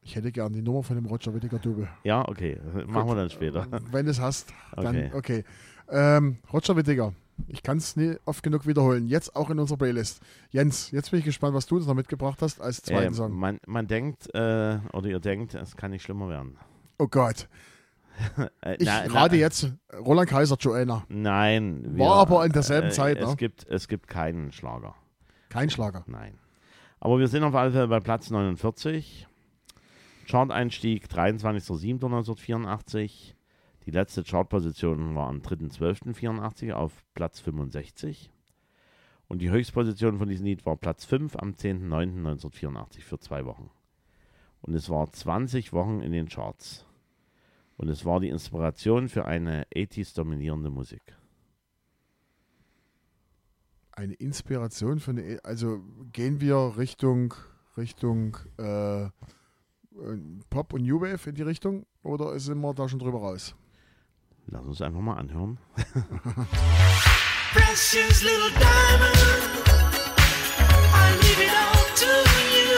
Ich 0.00 0.16
hätte 0.16 0.30
gern 0.32 0.52
die 0.52 0.62
Nummer 0.62 0.82
von 0.82 0.96
dem 0.96 1.06
Roger 1.06 1.34
Whittaker 1.34 1.58
Double. 1.58 1.88
Ja, 2.04 2.28
okay. 2.28 2.58
Machen 2.86 3.08
wir 3.08 3.16
dann 3.16 3.30
später. 3.30 3.66
Wenn 3.90 4.04
du 4.04 4.10
es 4.10 4.20
hast, 4.20 4.52
dann 4.76 4.86
Okay. 4.96 5.10
okay. 5.14 5.44
Ähm, 5.88 6.38
Roger 6.52 6.76
Whittaker, 6.76 7.12
ich 7.48 7.62
kann 7.62 7.78
es 7.78 7.96
nie 7.96 8.16
oft 8.24 8.42
genug 8.42 8.66
wiederholen. 8.66 9.06
Jetzt 9.06 9.34
auch 9.36 9.50
in 9.50 9.58
unserer 9.58 9.78
Playlist. 9.78 10.20
Jens, 10.50 10.90
jetzt 10.90 11.10
bin 11.10 11.18
ich 11.20 11.24
gespannt, 11.24 11.54
was 11.54 11.66
du 11.66 11.76
uns 11.76 11.86
noch 11.86 11.94
mitgebracht 11.94 12.40
hast 12.42 12.60
als 12.60 12.82
zweiten 12.82 13.12
Äh, 13.12 13.16
Song. 13.16 13.32
man, 13.32 13.58
man 13.66 13.86
denkt, 13.86 14.28
äh, 14.34 14.78
oder 14.92 15.06
ihr 15.08 15.20
denkt, 15.20 15.54
es 15.54 15.76
kann 15.76 15.90
nicht 15.90 16.02
schlimmer 16.02 16.28
werden. 16.28 16.56
Oh 16.98 17.08
Gott. 17.08 17.48
Äh, 18.62 18.76
Ich 18.78 18.86
na- 18.86 19.00
rate 19.06 19.34
na- 19.34 19.40
jetzt 19.40 19.72
Roland 19.98 20.30
Kaiser, 20.30 20.56
Joanna. 20.60 21.04
Nein. 21.08 21.98
War 21.98 22.18
aber 22.18 22.46
in 22.46 22.52
derselben 22.52 22.92
Zeit, 22.92 23.18
Es, 23.18 23.30
ne? 23.30 23.34
gibt, 23.36 23.66
es 23.68 23.88
gibt 23.88 24.06
keinen 24.06 24.52
Schlager. 24.52 24.94
Kein 25.48 25.68
Schlager. 25.68 26.04
Nein. 26.06 26.38
Aber 27.00 27.18
wir 27.18 27.26
sind 27.26 27.42
auf 27.42 27.56
alle 27.56 27.72
Fälle 27.72 27.88
bei 27.88 27.98
Platz 27.98 28.30
49. 28.30 29.26
Chart-Einstieg 30.28 31.06
23.07.1984. 31.08 33.33
Die 33.86 33.90
letzte 33.90 34.24
Chartposition 34.24 35.14
war 35.14 35.28
am 35.28 35.40
3.12.84 35.40 36.72
auf 36.72 37.04
Platz 37.14 37.40
65. 37.40 38.30
Und 39.28 39.40
die 39.40 39.50
Höchstposition 39.50 40.18
von 40.18 40.28
diesem 40.28 40.46
Lied 40.46 40.64
war 40.64 40.76
Platz 40.76 41.04
5 41.04 41.36
am 41.36 41.50
10.09.1984 41.52 43.00
für 43.00 43.18
zwei 43.18 43.44
Wochen. 43.44 43.70
Und 44.62 44.74
es 44.74 44.88
war 44.88 45.10
20 45.10 45.72
Wochen 45.72 46.00
in 46.00 46.12
den 46.12 46.28
Charts. 46.28 46.86
Und 47.76 47.88
es 47.88 48.04
war 48.04 48.20
die 48.20 48.28
Inspiration 48.28 49.08
für 49.08 49.24
eine 49.24 49.64
80s 49.74 50.14
dominierende 50.14 50.70
Musik. 50.70 51.02
Eine 53.92 54.14
Inspiration 54.14 55.00
für 55.00 55.10
eine. 55.10 55.40
Also 55.44 55.82
gehen 56.12 56.40
wir 56.40 56.74
Richtung 56.78 57.34
Richtung 57.76 58.36
äh, 58.58 59.04
äh, 59.04 59.10
Pop 60.50 60.72
und 60.72 60.82
New 60.82 61.00
Wave 61.00 61.30
in 61.30 61.34
die 61.34 61.42
Richtung 61.42 61.86
oder 62.02 62.38
sind 62.38 62.60
wir 62.60 62.74
da 62.74 62.88
schon 62.88 62.98
drüber 62.98 63.18
raus? 63.18 63.54
Lass 64.46 64.64
uns 64.66 64.82
einfach 64.82 65.00
mal 65.00 65.16
anhören. 65.16 65.58
Precious 67.52 68.22
little 68.22 68.50
diamond, 68.50 69.16
I 70.92 71.16
leave 71.22 71.40
it 71.40 71.54
all 71.54 71.84
to 71.96 72.12
you. 72.56 72.76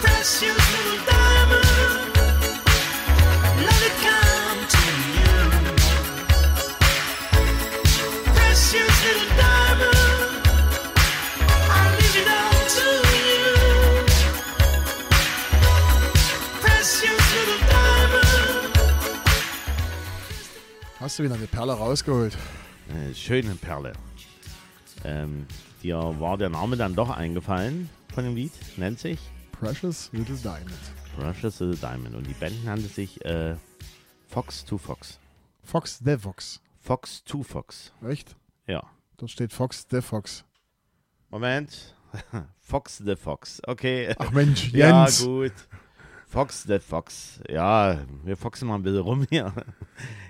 Precious 0.00 0.56
little 0.72 0.81
Hast 21.02 21.18
du 21.18 21.24
wieder 21.24 21.34
eine 21.34 21.48
Perle 21.48 21.72
rausgeholt? 21.72 22.38
Äh, 22.88 23.12
schöne 23.12 23.56
Perle. 23.56 23.92
Ähm, 25.04 25.48
dir 25.82 25.96
war 25.96 26.38
der 26.38 26.48
Name 26.48 26.76
dann 26.76 26.94
doch 26.94 27.10
eingefallen 27.10 27.90
von 28.14 28.22
dem 28.22 28.36
Lied, 28.36 28.52
nennt 28.76 29.00
sich 29.00 29.18
Precious 29.50 30.10
Little 30.12 30.36
Diamond. 30.36 30.78
Precious 31.16 31.58
Little 31.58 31.76
Diamond. 31.76 32.14
Und 32.14 32.28
die 32.28 32.34
Band 32.34 32.64
nannte 32.64 32.86
sich 32.86 33.24
äh, 33.24 33.56
Fox 34.28 34.64
to 34.64 34.78
Fox. 34.78 35.18
Fox 35.64 35.98
the 36.04 36.16
Fox. 36.16 36.60
Fox 36.78 37.24
to 37.24 37.42
Fox. 37.42 37.92
Echt? 38.08 38.36
Ja. 38.68 38.84
Dort 39.16 39.32
steht 39.32 39.52
Fox 39.52 39.84
the 39.90 40.02
Fox. 40.02 40.44
Moment. 41.30 41.96
Fox 42.60 42.98
the 43.04 43.16
Fox. 43.16 43.60
Okay. 43.66 44.14
Ach 44.16 44.30
Mensch, 44.30 44.68
ja, 44.72 45.02
Jens. 45.02 45.24
gut. 45.24 45.52
Fox 46.32 46.62
the 46.62 46.78
Fox. 46.78 47.40
Ja, 47.46 47.98
wir 48.24 48.38
foxen 48.38 48.66
mal 48.66 48.76
ein 48.76 48.82
bisschen 48.82 49.02
rum 49.02 49.26
hier. 49.28 49.52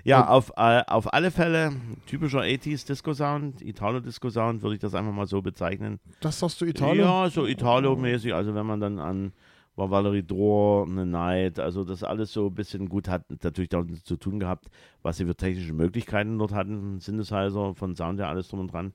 Ja, 0.05 0.27
auf, 0.27 0.51
äh, 0.57 0.83
auf 0.85 1.13
alle 1.13 1.31
Fälle 1.31 1.71
typischer 2.07 2.41
80s 2.41 2.85
Disco-Sound, 2.85 3.61
Italo-Disco-Sound, 3.61 4.61
würde 4.61 4.75
ich 4.75 4.81
das 4.81 4.95
einfach 4.95 5.13
mal 5.13 5.27
so 5.27 5.41
bezeichnen. 5.41 6.01
das 6.19 6.39
sagst 6.39 6.59
du 6.59 6.65
Italien? 6.65 7.05
Ja, 7.05 7.29
so 7.29 7.45
Italo-mäßig. 7.47 8.33
Also 8.33 8.53
wenn 8.53 8.65
man 8.65 8.81
dann 8.81 8.99
an 8.99 9.31
war 9.77 9.89
Valerie 9.89 10.21
Dor, 10.23 10.85
eine 10.85 11.05
Night, 11.05 11.57
also 11.57 11.85
das 11.85 12.03
alles 12.03 12.33
so 12.33 12.47
ein 12.47 12.53
bisschen 12.53 12.89
gut 12.89 13.07
hat 13.07 13.23
natürlich 13.41 13.69
damit 13.69 14.05
zu 14.05 14.17
tun 14.17 14.41
gehabt, 14.41 14.69
was 15.01 15.17
sie 15.17 15.25
für 15.25 15.35
technische 15.35 15.73
Möglichkeiten 15.73 16.37
dort 16.37 16.51
hatten, 16.51 16.99
Synthesizer, 16.99 17.73
von 17.75 17.95
Sound 17.95 18.19
her 18.19 18.27
alles 18.27 18.49
drum 18.49 18.59
und 18.59 18.73
dran. 18.73 18.93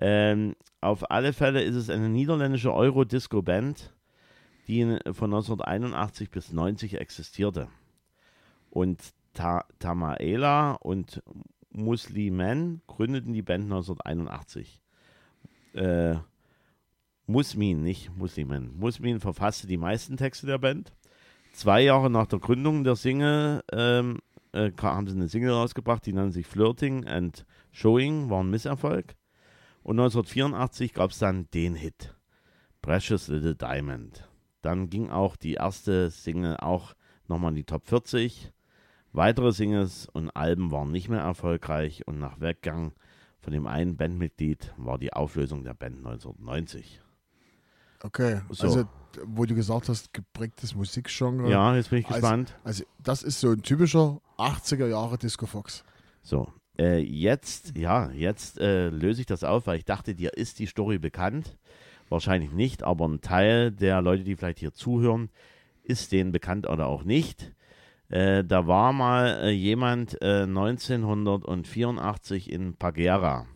Ähm, 0.00 0.54
auf 0.80 1.08
alle 1.10 1.32
Fälle 1.32 1.62
ist 1.62 1.76
es 1.76 1.88
eine 1.88 2.08
niederländische 2.08 2.74
Euro-Disco-Band, 2.74 3.94
die 4.68 4.80
in- 4.80 4.98
von 5.14 5.30
1981 5.30 6.30
bis 6.30 6.52
90 6.52 6.98
existierte. 7.00 7.68
Und 8.70 9.00
Ta 9.34 9.64
Tamaela 9.78 10.72
und 10.72 11.22
Muslimen 11.70 12.82
gründeten 12.86 13.32
die 13.32 13.42
Band 13.42 13.64
1981. 13.64 14.80
Äh, 15.74 16.16
Musmin, 17.26 17.82
nicht 17.82 18.14
Muslimen. 18.16 18.76
Musmin 18.78 19.20
verfasste 19.20 19.66
die 19.66 19.76
meisten 19.78 20.16
Texte 20.16 20.46
der 20.46 20.58
Band. 20.58 20.92
Zwei 21.52 21.82
Jahre 21.82 22.10
nach 22.10 22.26
der 22.26 22.40
Gründung 22.40 22.84
der 22.84 22.96
Single 22.96 23.62
ähm, 23.72 24.18
äh, 24.52 24.70
haben 24.80 25.06
sie 25.06 25.14
eine 25.16 25.28
Single 25.28 25.52
rausgebracht, 25.52 26.04
die 26.04 26.12
nannte 26.12 26.32
sich 26.32 26.46
Flirting 26.46 27.06
and 27.06 27.46
Showing, 27.70 28.28
war 28.28 28.42
ein 28.42 28.50
Misserfolg. 28.50 29.14
Und 29.82 29.98
1984 29.98 30.92
gab 30.94 31.10
es 31.10 31.18
dann 31.18 31.48
den 31.52 31.74
Hit, 31.74 32.14
Precious 32.82 33.28
Little 33.28 33.54
Diamond. 33.54 34.28
Dann 34.62 34.88
ging 34.90 35.10
auch 35.10 35.36
die 35.36 35.54
erste 35.54 36.10
Single 36.10 36.56
auch 36.58 36.94
nochmal 37.28 37.50
in 37.50 37.56
die 37.56 37.64
Top 37.64 37.86
40. 37.86 38.52
Weitere 39.12 39.52
Singles 39.52 40.06
und 40.12 40.30
Alben 40.30 40.70
waren 40.70 40.90
nicht 40.90 41.08
mehr 41.08 41.20
erfolgreich 41.20 42.06
und 42.06 42.18
nach 42.18 42.40
Weggang 42.40 42.92
von 43.40 43.52
dem 43.52 43.66
einen 43.66 43.96
Bandmitglied 43.96 44.72
war 44.78 44.98
die 44.98 45.12
Auflösung 45.12 45.64
der 45.64 45.74
Band 45.74 45.98
1990. 45.98 47.00
Okay, 48.02 48.40
So. 48.50 48.66
also 48.66 48.84
wo 49.26 49.44
du 49.44 49.54
gesagt 49.54 49.88
hast, 49.88 50.12
geprägtes 50.14 50.74
Musikgenre. 50.74 51.50
Ja, 51.50 51.74
jetzt 51.76 51.90
bin 51.90 51.98
ich 51.98 52.06
Also- 52.06 52.20
gespannt. 52.20 52.54
Also 52.64 52.84
das 53.02 53.22
ist 53.22 53.40
so 53.40 53.50
ein 53.50 53.62
typischer 53.62 54.20
80er 54.38 54.86
Jahre 54.86 55.18
Disco 55.18 55.44
Fox. 55.46 55.84
So, 56.22 56.50
äh, 56.78 56.98
jetzt, 57.00 57.76
ja, 57.76 58.10
jetzt 58.12 58.58
äh, 58.58 58.88
löse 58.88 59.20
ich 59.20 59.26
das 59.26 59.44
auf, 59.44 59.66
weil 59.66 59.78
ich 59.78 59.84
dachte, 59.84 60.14
dir 60.14 60.32
ist 60.34 60.58
die 60.58 60.66
Story 60.66 60.98
bekannt. 60.98 61.58
Wahrscheinlich 62.12 62.52
nicht, 62.52 62.82
aber 62.82 63.08
ein 63.08 63.22
Teil 63.22 63.72
der 63.72 64.02
Leute, 64.02 64.22
die 64.22 64.36
vielleicht 64.36 64.58
hier 64.58 64.74
zuhören, 64.74 65.30
ist 65.82 66.12
denen 66.12 66.30
bekannt 66.30 66.68
oder 66.68 66.86
auch 66.86 67.04
nicht. 67.04 67.54
Äh, 68.10 68.44
da 68.44 68.66
war 68.66 68.92
mal 68.92 69.44
äh, 69.44 69.48
jemand 69.48 70.20
äh, 70.20 70.42
1984 70.42 72.52
in 72.52 72.74
Pagera 72.74 73.46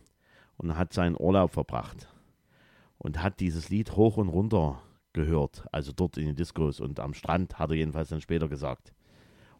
und 0.57 0.75
hat 0.75 0.91
seinen 0.91 1.15
Urlaub 1.15 1.51
verbracht 1.51 2.07
und 2.97 3.21
hat 3.21 3.41
dieses 3.41 3.69
Lied 3.69 3.95
hoch 3.95 4.17
und 4.17 4.29
runter 4.29 4.81
gehört, 5.13 5.67
also 5.71 5.91
dort 5.91 6.17
in 6.17 6.25
den 6.25 6.35
Diskos 6.35 6.79
und 6.79 6.99
am 6.99 7.13
Strand, 7.13 7.59
hat 7.59 7.69
er 7.69 7.75
jedenfalls 7.75 8.09
dann 8.09 8.21
später 8.21 8.49
gesagt. 8.49 8.91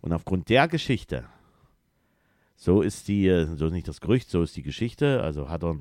Und 0.01 0.11
aufgrund 0.11 0.49
der 0.49 0.67
Geschichte, 0.67 1.25
so 2.55 2.81
ist 2.81 3.07
die, 3.07 3.27
äh, 3.27 3.45
so 3.45 3.67
ist 3.67 3.73
nicht 3.73 3.87
das 3.87 4.01
Gerücht, 4.01 4.31
so 4.31 4.41
ist 4.41 4.57
die 4.57 4.63
Geschichte, 4.63 5.21
also 5.21 5.49
hat 5.49 5.63
er, 5.63 5.77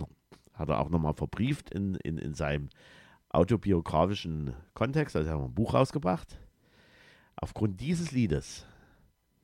hat 0.52 0.68
er 0.68 0.80
auch 0.80 0.90
nochmal 0.90 1.14
verbrieft 1.14 1.70
in, 1.70 1.94
in, 1.94 2.18
in 2.18 2.34
seinem 2.34 2.68
autobiografischen 3.36 4.54
Kontext, 4.74 5.14
also 5.16 5.30
haben 5.30 5.40
wir 5.40 5.46
ein 5.48 5.54
Buch 5.54 5.74
rausgebracht. 5.74 6.38
Aufgrund 7.36 7.80
dieses 7.80 8.12
Liedes 8.12 8.66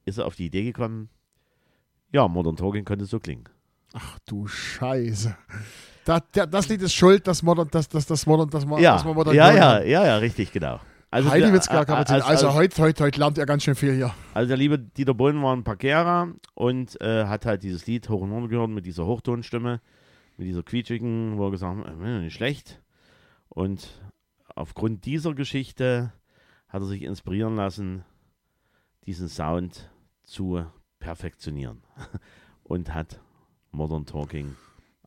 ist 0.04 0.18
er 0.18 0.26
auf 0.26 0.34
die 0.34 0.46
Idee 0.46 0.64
gekommen, 0.64 1.08
ja, 2.10 2.26
Modern 2.28 2.56
Talking 2.56 2.84
könnte 2.84 3.04
so 3.06 3.20
klingen. 3.20 3.44
Ach 3.94 4.18
du 4.26 4.46
Scheiße. 4.46 5.36
Da, 6.04 6.20
der, 6.34 6.46
das 6.46 6.68
Lied 6.68 6.82
ist 6.82 6.94
schuld, 6.94 7.26
dass 7.26 7.42
Modern, 7.42 7.68
dass, 7.70 7.88
dass, 7.88 8.06
das 8.06 8.26
Modern, 8.26 8.50
dass 8.50 8.66
man, 8.66 8.80
Ja, 8.82 8.94
dass 8.94 9.04
man 9.04 9.14
Modern 9.14 9.34
ja, 9.34 9.52
ja, 9.52 9.82
ja, 9.82 10.04
ja, 10.06 10.16
richtig, 10.16 10.50
genau. 10.52 10.80
Also 11.10 11.30
Heidi 11.30 11.44
der- 11.46 11.52
Witzka, 11.54 11.82
äh, 11.82 11.84
Kapitän. 11.84 12.14
als- 12.16 12.24
Also 12.24 12.46
als- 12.48 12.56
heute, 12.56 12.82
heute, 12.82 13.04
heute 13.04 13.18
lernt 13.20 13.36
er 13.38 13.44
ganz 13.46 13.62
schön 13.64 13.74
viel 13.74 13.94
hier. 13.94 14.14
Also 14.32 14.48
der 14.48 14.56
liebe 14.56 14.78
Dieter 14.78 15.12
Bohlen 15.14 15.42
war 15.42 15.54
ein 15.54 15.62
Parkera 15.62 16.28
und 16.54 16.98
äh, 17.02 17.26
hat 17.26 17.44
halt 17.44 17.62
dieses 17.62 17.86
Lied 17.86 18.08
hoch 18.08 18.22
und 18.22 18.32
runter 18.32 18.48
gehört 18.48 18.70
mit 18.70 18.86
dieser 18.86 19.04
Hochtonstimme, 19.06 19.80
mit 20.38 20.48
dieser 20.48 20.62
quietschigen, 20.62 21.36
wo 21.36 21.46
er 21.48 21.50
gesagt 21.50 21.86
hat, 21.86 22.00
äh, 22.00 22.20
nicht 22.20 22.34
schlecht. 22.34 22.80
Und 23.54 24.00
aufgrund 24.54 25.04
dieser 25.04 25.34
Geschichte 25.34 26.12
hat 26.68 26.80
er 26.82 26.86
sich 26.86 27.02
inspirieren 27.02 27.54
lassen, 27.56 28.04
diesen 29.04 29.28
Sound 29.28 29.90
zu 30.22 30.64
perfektionionieren 30.98 31.82
und 32.62 32.94
hat 32.94 33.20
Modern 33.70 34.06
Talking 34.06 34.56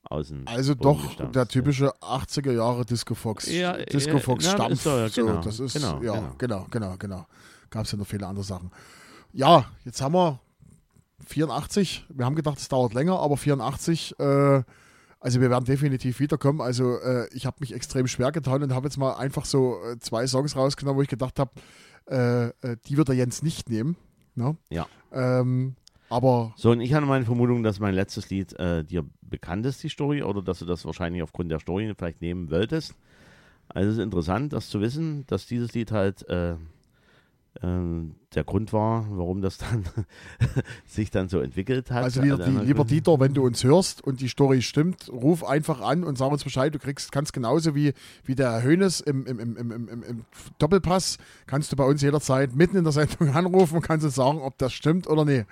aus 0.03 0.27
dem 0.27 0.47
Also 0.47 0.75
Boden 0.75 0.84
doch 0.84 1.08
gestampft. 1.08 1.36
der 1.36 1.47
typische 1.47 1.95
80er 2.01 2.51
Jahre 2.51 2.86
Disco 2.86 3.15
Fox. 3.15 3.51
Ja, 3.51 3.77
Disco 3.77 4.12
ja, 4.13 4.19
Fox 4.19 4.45
ja, 4.45 4.51
Stampf. 4.51 4.81
so, 4.81 4.89
ja, 4.91 5.08
genau, 5.08 5.41
das 5.41 5.60
ist, 5.60 5.73
genau, 5.73 6.03
ja, 6.03 6.13
genau. 6.13 6.36
genau, 6.38 6.67
genau, 6.69 6.97
genau. 6.97 7.25
Gab 7.71 7.86
es 7.86 7.91
ja 7.91 7.97
noch 7.97 8.05
viele 8.05 8.27
andere 8.27 8.45
Sachen. 8.45 8.69
Ja, 9.34 9.65
jetzt 9.86 10.01
haben 10.01 10.13
wir 10.13 10.39
84. 11.25 12.05
Wir 12.10 12.25
haben 12.25 12.36
gedacht, 12.36 12.60
es 12.60 12.67
dauert 12.67 12.93
länger, 12.93 13.19
aber 13.19 13.38
84. 13.38 14.19
Äh, 14.19 14.63
also 15.26 15.42
wir 15.42 15.50
werden 15.50 15.66
definitiv 15.66 16.20
wiederkommen. 16.20 16.62
Also 16.62 17.00
äh, 17.00 17.28
ich 17.34 17.48
habe 17.48 17.58
mich 17.60 17.74
extrem 17.74 18.06
schwer 18.06 18.32
getan 18.32 18.62
und 18.62 18.72
habe 18.72 18.86
jetzt 18.86 18.98
mal 18.98 19.16
einfach 19.16 19.44
so 19.46 19.80
äh, 19.84 19.98
zwei 19.98 20.28
Songs 20.28 20.56
rausgenommen, 20.56 21.00
wo 21.00 21.02
ich 21.02 21.08
gedacht 21.08 21.40
habe, 21.40 21.50
äh, 22.08 22.50
äh, 22.62 22.78
die 22.86 22.96
wird 22.96 23.08
der 23.08 23.16
Jens 23.16 23.42
nicht 23.42 23.68
nehmen. 23.68 23.96
Ne? 24.36 24.56
Ja. 24.70 24.86
Ähm, 25.12 25.78
aber 26.10 26.54
So, 26.58 26.70
und 26.70 26.80
ich 26.80 26.94
hatte 26.94 27.08
meine 27.08 27.26
Vermutung, 27.26 27.64
dass 27.64 27.80
mein 27.80 27.96
letztes 27.96 28.30
Lied 28.30 28.54
äh, 28.60 28.84
dir 28.84 29.04
bekannt 29.24 29.66
ist, 29.66 29.82
die 29.82 29.90
Story, 29.90 30.22
oder 30.22 30.44
dass 30.44 30.60
du 30.60 30.66
das 30.66 30.86
wahrscheinlich 30.86 31.24
aufgrund 31.24 31.50
der 31.50 31.60
Story 31.60 31.92
vielleicht 31.98 32.22
nehmen 32.22 32.52
wolltest. 32.52 32.94
Also 33.70 33.90
es 33.90 33.98
ist 33.98 34.04
interessant, 34.04 34.54
das 34.54 34.70
zu 34.70 34.80
wissen, 34.80 35.26
dass 35.26 35.48
dieses 35.48 35.74
Lied 35.74 35.92
halt 35.92 36.22
äh, 36.30 36.54
der 37.62 38.44
Grund 38.44 38.74
war, 38.74 39.08
warum 39.12 39.41
das 39.41 39.58
dann 39.58 39.86
sich 40.86 41.10
dann 41.10 41.30
so 41.30 41.39
entwickelt 41.39 41.89
hat. 41.89 42.04
Also 42.04 42.22
lieber, 42.22 42.38
die, 42.38 42.52
lieber 42.52 42.84
Dieter, 42.84 43.20
wenn 43.20 43.34
du 43.34 43.46
uns 43.46 43.63
hörst 43.63 44.04
und 44.04 44.20
die 44.20 44.28
Story 44.28 44.62
stimmt, 44.62 45.10
ruf 45.10 45.44
einfach 45.44 45.80
an 45.80 46.04
und 46.04 46.18
sag 46.18 46.32
uns 46.32 46.44
Bescheid. 46.44 46.76
Du 46.76 46.80
kriegst, 46.80 47.13
kannst 47.13 47.32
genauso 47.32 47.76
wie, 47.76 47.94
wie 48.26 48.36
der 48.36 48.62
Hönes 48.62 49.00
im, 49.00 49.26
im, 49.26 49.39
im, 49.39 49.58
im, 49.88 50.26
Doppelpass, 50.60 51.18
kannst 51.48 51.72
du 51.72 51.78
bei 51.78 51.86
uns 51.86 52.02
jederzeit 52.02 52.56
mitten 52.56 52.76
in 52.76 52.84
der 52.84 52.94
Sendung 52.94 53.30
anrufen 53.34 53.78
und 53.78 53.82
kannst 53.82 54.06
uns 54.06 54.15
sagen, 54.15 54.39
ob 54.39 54.58
das 54.58 54.74
stimmt 54.74 55.08
oder 55.08 55.24
nee. 55.24 55.46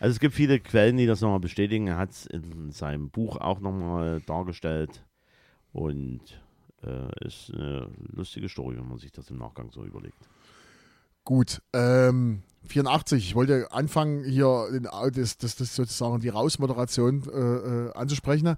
Also 0.00 0.12
es 0.12 0.20
gibt 0.20 0.34
viele 0.34 0.58
Quellen, 0.58 0.96
die 0.96 1.06
das 1.06 1.20
nochmal 1.20 1.40
bestätigen. 1.40 1.86
Er 1.86 1.98
hat 1.98 2.10
es 2.10 2.26
in 2.26 2.70
seinem 2.70 3.10
Buch 3.10 3.36
auch 3.36 3.60
nochmal 3.60 4.20
dargestellt. 4.26 5.04
Und 5.72 6.20
äh, 6.82 7.26
ist 7.26 7.52
eine 7.52 7.90
lustige 8.12 8.48
Story, 8.48 8.76
wenn 8.76 8.88
man 8.88 8.98
sich 8.98 9.12
das 9.12 9.30
im 9.30 9.38
Nachgang 9.38 9.70
so 9.70 9.84
überlegt. 9.84 10.28
Gut, 11.26 11.60
ähm, 11.74 12.44
84. 12.66 13.28
Ich 13.28 13.34
wollte 13.34 13.72
anfangen, 13.72 14.24
hier 14.24 14.68
den, 14.72 14.88
das, 15.12 15.38
das, 15.38 15.56
das 15.56 15.74
sozusagen 15.74 16.20
die 16.20 16.28
Rausmoderation 16.28 17.22
äh, 17.32 17.38
äh, 17.38 17.92
anzusprechen. 17.94 18.56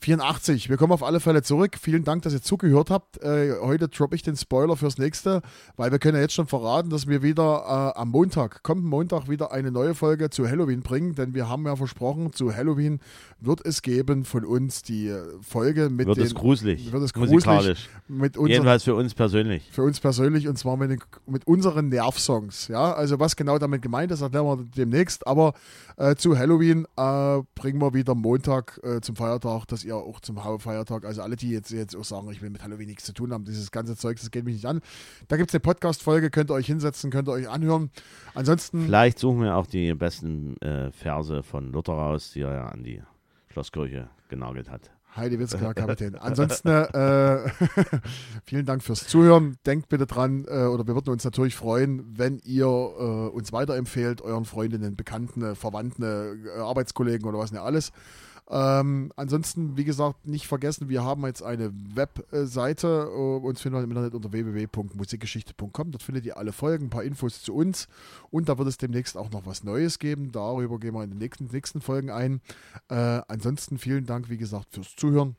84. 0.00 0.68
Wir 0.68 0.76
kommen 0.76 0.92
auf 0.92 1.02
alle 1.02 1.20
Fälle 1.20 1.42
zurück. 1.42 1.76
Vielen 1.80 2.04
Dank, 2.04 2.22
dass 2.22 2.32
ihr 2.32 2.42
zugehört 2.42 2.90
habt. 2.90 3.22
Äh, 3.22 3.54
heute 3.60 3.88
droppe 3.88 4.16
ich 4.16 4.22
den 4.22 4.36
Spoiler 4.36 4.76
fürs 4.76 4.98
nächste, 4.98 5.42
weil 5.76 5.90
wir 5.90 5.98
können 5.98 6.16
ja 6.16 6.22
jetzt 6.22 6.34
schon 6.34 6.46
verraten, 6.46 6.90
dass 6.90 7.06
wir 7.06 7.22
wieder 7.22 7.92
äh, 7.94 7.98
am 7.98 8.10
Montag, 8.10 8.62
kommenden 8.62 8.90
Montag, 8.90 9.28
wieder 9.28 9.52
eine 9.52 9.70
neue 9.70 9.94
Folge 9.94 10.30
zu 10.30 10.48
Halloween 10.48 10.80
bringen, 10.80 11.14
denn 11.14 11.34
wir 11.34 11.48
haben 11.48 11.66
ja 11.66 11.76
versprochen, 11.76 12.32
zu 12.32 12.54
Halloween 12.54 13.00
wird 13.40 13.64
es 13.64 13.82
geben 13.82 14.24
von 14.24 14.44
uns 14.44 14.82
die 14.82 15.08
äh, 15.08 15.22
Folge 15.42 15.90
mit 15.90 16.06
Wird 16.06 16.18
den 16.18 16.24
es 16.26 16.34
gruselig, 16.34 16.92
wird 16.92 17.02
es 17.02 17.12
gruselig 17.12 17.44
musikalisch. 17.46 17.88
mit 18.08 18.36
unseren 18.36 18.52
Jedenfalls 18.52 18.84
für 18.84 18.94
uns 18.94 19.14
persönlich. 19.14 19.68
für 19.70 19.82
uns 19.82 20.00
persönlich 20.00 20.48
und 20.48 20.58
zwar 20.58 20.76
mit, 20.76 20.90
den, 20.90 21.00
mit 21.26 21.46
unseren 21.46 21.88
Nervsongs. 21.88 22.68
Ja, 22.68 22.92
also 22.92 23.18
was 23.20 23.36
genau 23.36 23.49
damit 23.58 23.82
gemeint 23.82 24.12
ist, 24.12 24.20
erklären 24.20 24.46
wir 24.46 24.64
demnächst. 24.76 25.26
Aber 25.26 25.54
äh, 25.96 26.14
zu 26.14 26.38
Halloween 26.38 26.86
äh, 26.96 27.42
bringen 27.54 27.80
wir 27.80 27.94
wieder 27.94 28.14
Montag 28.14 28.80
äh, 28.82 29.00
zum 29.00 29.16
Feiertag, 29.16 29.66
dass 29.66 29.84
ihr 29.84 29.96
auch 29.96 30.20
zum 30.20 30.36
Feiertag, 30.36 31.04
also 31.04 31.22
alle, 31.22 31.36
die 31.36 31.50
jetzt, 31.50 31.70
jetzt 31.70 31.96
auch 31.96 32.04
sagen, 32.04 32.30
ich 32.30 32.42
will 32.42 32.50
mit 32.50 32.62
Halloween 32.62 32.88
nichts 32.88 33.04
zu 33.04 33.12
tun 33.12 33.32
haben, 33.32 33.44
dieses 33.44 33.70
ganze 33.70 33.96
Zeug, 33.96 34.18
das 34.18 34.30
geht 34.30 34.44
mich 34.44 34.54
nicht 34.54 34.66
an. 34.66 34.80
Da 35.28 35.36
gibt 35.36 35.50
es 35.50 35.54
eine 35.54 35.60
Podcast-Folge, 35.60 36.30
könnt 36.30 36.50
ihr 36.50 36.54
euch 36.54 36.66
hinsetzen, 36.66 37.10
könnt 37.10 37.28
ihr 37.28 37.32
euch 37.32 37.48
anhören. 37.48 37.90
Ansonsten, 38.34 38.84
Vielleicht 38.84 39.18
suchen 39.18 39.42
wir 39.42 39.56
auch 39.56 39.66
die 39.66 39.92
besten 39.94 40.56
äh, 40.60 40.90
Verse 40.92 41.42
von 41.42 41.72
Luther 41.72 41.94
raus, 41.94 42.32
die 42.32 42.42
er 42.42 42.54
ja 42.54 42.68
an 42.68 42.84
die 42.84 43.02
Schlosskirche 43.48 44.08
genagelt 44.28 44.70
hat. 44.70 44.90
Heidi 45.16 45.38
Witzka, 45.38 45.74
Kapitän. 45.74 46.14
Ansonsten 46.16 46.68
äh, 46.68 47.50
vielen 48.44 48.64
Dank 48.64 48.82
fürs 48.82 49.06
Zuhören. 49.06 49.56
Denkt 49.66 49.88
bitte 49.88 50.06
dran, 50.06 50.44
äh, 50.48 50.64
oder 50.64 50.86
wir 50.86 50.94
würden 50.94 51.10
uns 51.10 51.24
natürlich 51.24 51.56
freuen, 51.56 52.04
wenn 52.16 52.38
ihr 52.44 52.66
äh, 52.66 53.28
uns 53.28 53.52
weiterempfehlt, 53.52 54.22
euren 54.22 54.44
Freundinnen, 54.44 54.96
Bekannten, 54.96 55.42
äh, 55.42 55.54
Verwandten, 55.54 56.02
äh, 56.04 56.60
Arbeitskollegen 56.60 57.28
oder 57.28 57.38
was 57.38 57.50
nicht 57.50 57.60
alles. 57.60 57.92
Ähm, 58.52 59.12
ansonsten, 59.14 59.76
wie 59.76 59.84
gesagt, 59.84 60.26
nicht 60.26 60.48
vergessen, 60.48 60.88
wir 60.88 61.04
haben 61.04 61.24
jetzt 61.24 61.42
eine 61.42 61.72
Webseite. 61.94 63.08
Äh, 63.08 63.46
uns 63.46 63.60
findet 63.60 63.76
man 63.76 63.84
im 63.84 63.90
Internet 63.90 64.14
unter 64.14 64.32
www.musikgeschichte.com. 64.32 65.92
Dort 65.92 66.02
findet 66.02 66.26
ihr 66.26 66.36
alle 66.36 66.52
Folgen, 66.52 66.86
ein 66.86 66.90
paar 66.90 67.04
Infos 67.04 67.42
zu 67.42 67.54
uns. 67.54 67.86
Und 68.30 68.48
da 68.48 68.58
wird 68.58 68.66
es 68.66 68.76
demnächst 68.76 69.16
auch 69.16 69.30
noch 69.30 69.46
was 69.46 69.62
Neues 69.62 70.00
geben. 70.00 70.32
Darüber 70.32 70.80
gehen 70.80 70.94
wir 70.94 71.04
in 71.04 71.10
den 71.10 71.18
nächsten, 71.18 71.46
nächsten 71.46 71.80
Folgen 71.80 72.10
ein. 72.10 72.40
Äh, 72.88 73.20
ansonsten 73.28 73.78
vielen 73.78 74.04
Dank, 74.04 74.28
wie 74.28 74.38
gesagt, 74.38 74.72
fürs 74.72 74.96
Zuhören. 74.96 75.36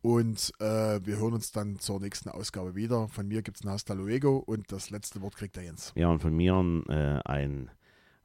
Und 0.00 0.52
äh, 0.60 1.00
wir 1.04 1.16
hören 1.18 1.32
uns 1.32 1.50
dann 1.50 1.80
zur 1.80 1.98
nächsten 1.98 2.28
Ausgabe 2.28 2.76
wieder. 2.76 3.08
Von 3.08 3.26
mir 3.26 3.42
gibt 3.42 3.56
es 3.56 3.64
ein 3.64 3.70
Hasta 3.70 3.94
Luego 3.94 4.36
und 4.36 4.70
das 4.70 4.90
letzte 4.90 5.20
Wort 5.20 5.34
kriegt 5.34 5.56
der 5.56 5.64
Jens. 5.64 5.92
Ja, 5.96 6.08
und 6.08 6.20
von 6.20 6.36
mir 6.36 6.52
äh, 6.88 7.20
ein, 7.24 7.70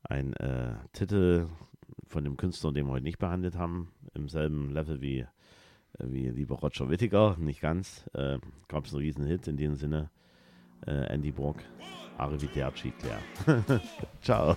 ein 0.04 0.34
äh, 0.34 0.74
Titel 0.94 1.48
von 2.08 2.24
dem 2.24 2.38
Künstler, 2.38 2.72
den 2.72 2.88
wir 2.88 2.94
heute 2.94 3.04
nicht 3.04 3.20
behandelt 3.20 3.56
haben, 3.56 3.92
im 4.14 4.30
selben 4.30 4.72
Level 4.72 5.02
wie, 5.02 5.20
äh, 5.20 5.28
wie 6.00 6.30
lieber 6.30 6.56
Roger 6.56 6.90
Whittaker, 6.90 7.38
nicht 7.40 7.62
ganz. 7.62 8.10
Äh, 8.14 8.40
Gab 8.68 8.86
es 8.86 8.94
einen 8.94 9.02
riesen 9.02 9.26
Hit 9.26 9.48
in 9.48 9.58
dem 9.58 9.76
Sinne. 9.76 10.10
Äh, 10.86 11.14
Andy 11.14 11.32
Brock, 11.32 11.58
Arrivederci, 12.18 12.92
Claire. 12.92 13.82
Ciao. 14.22 14.56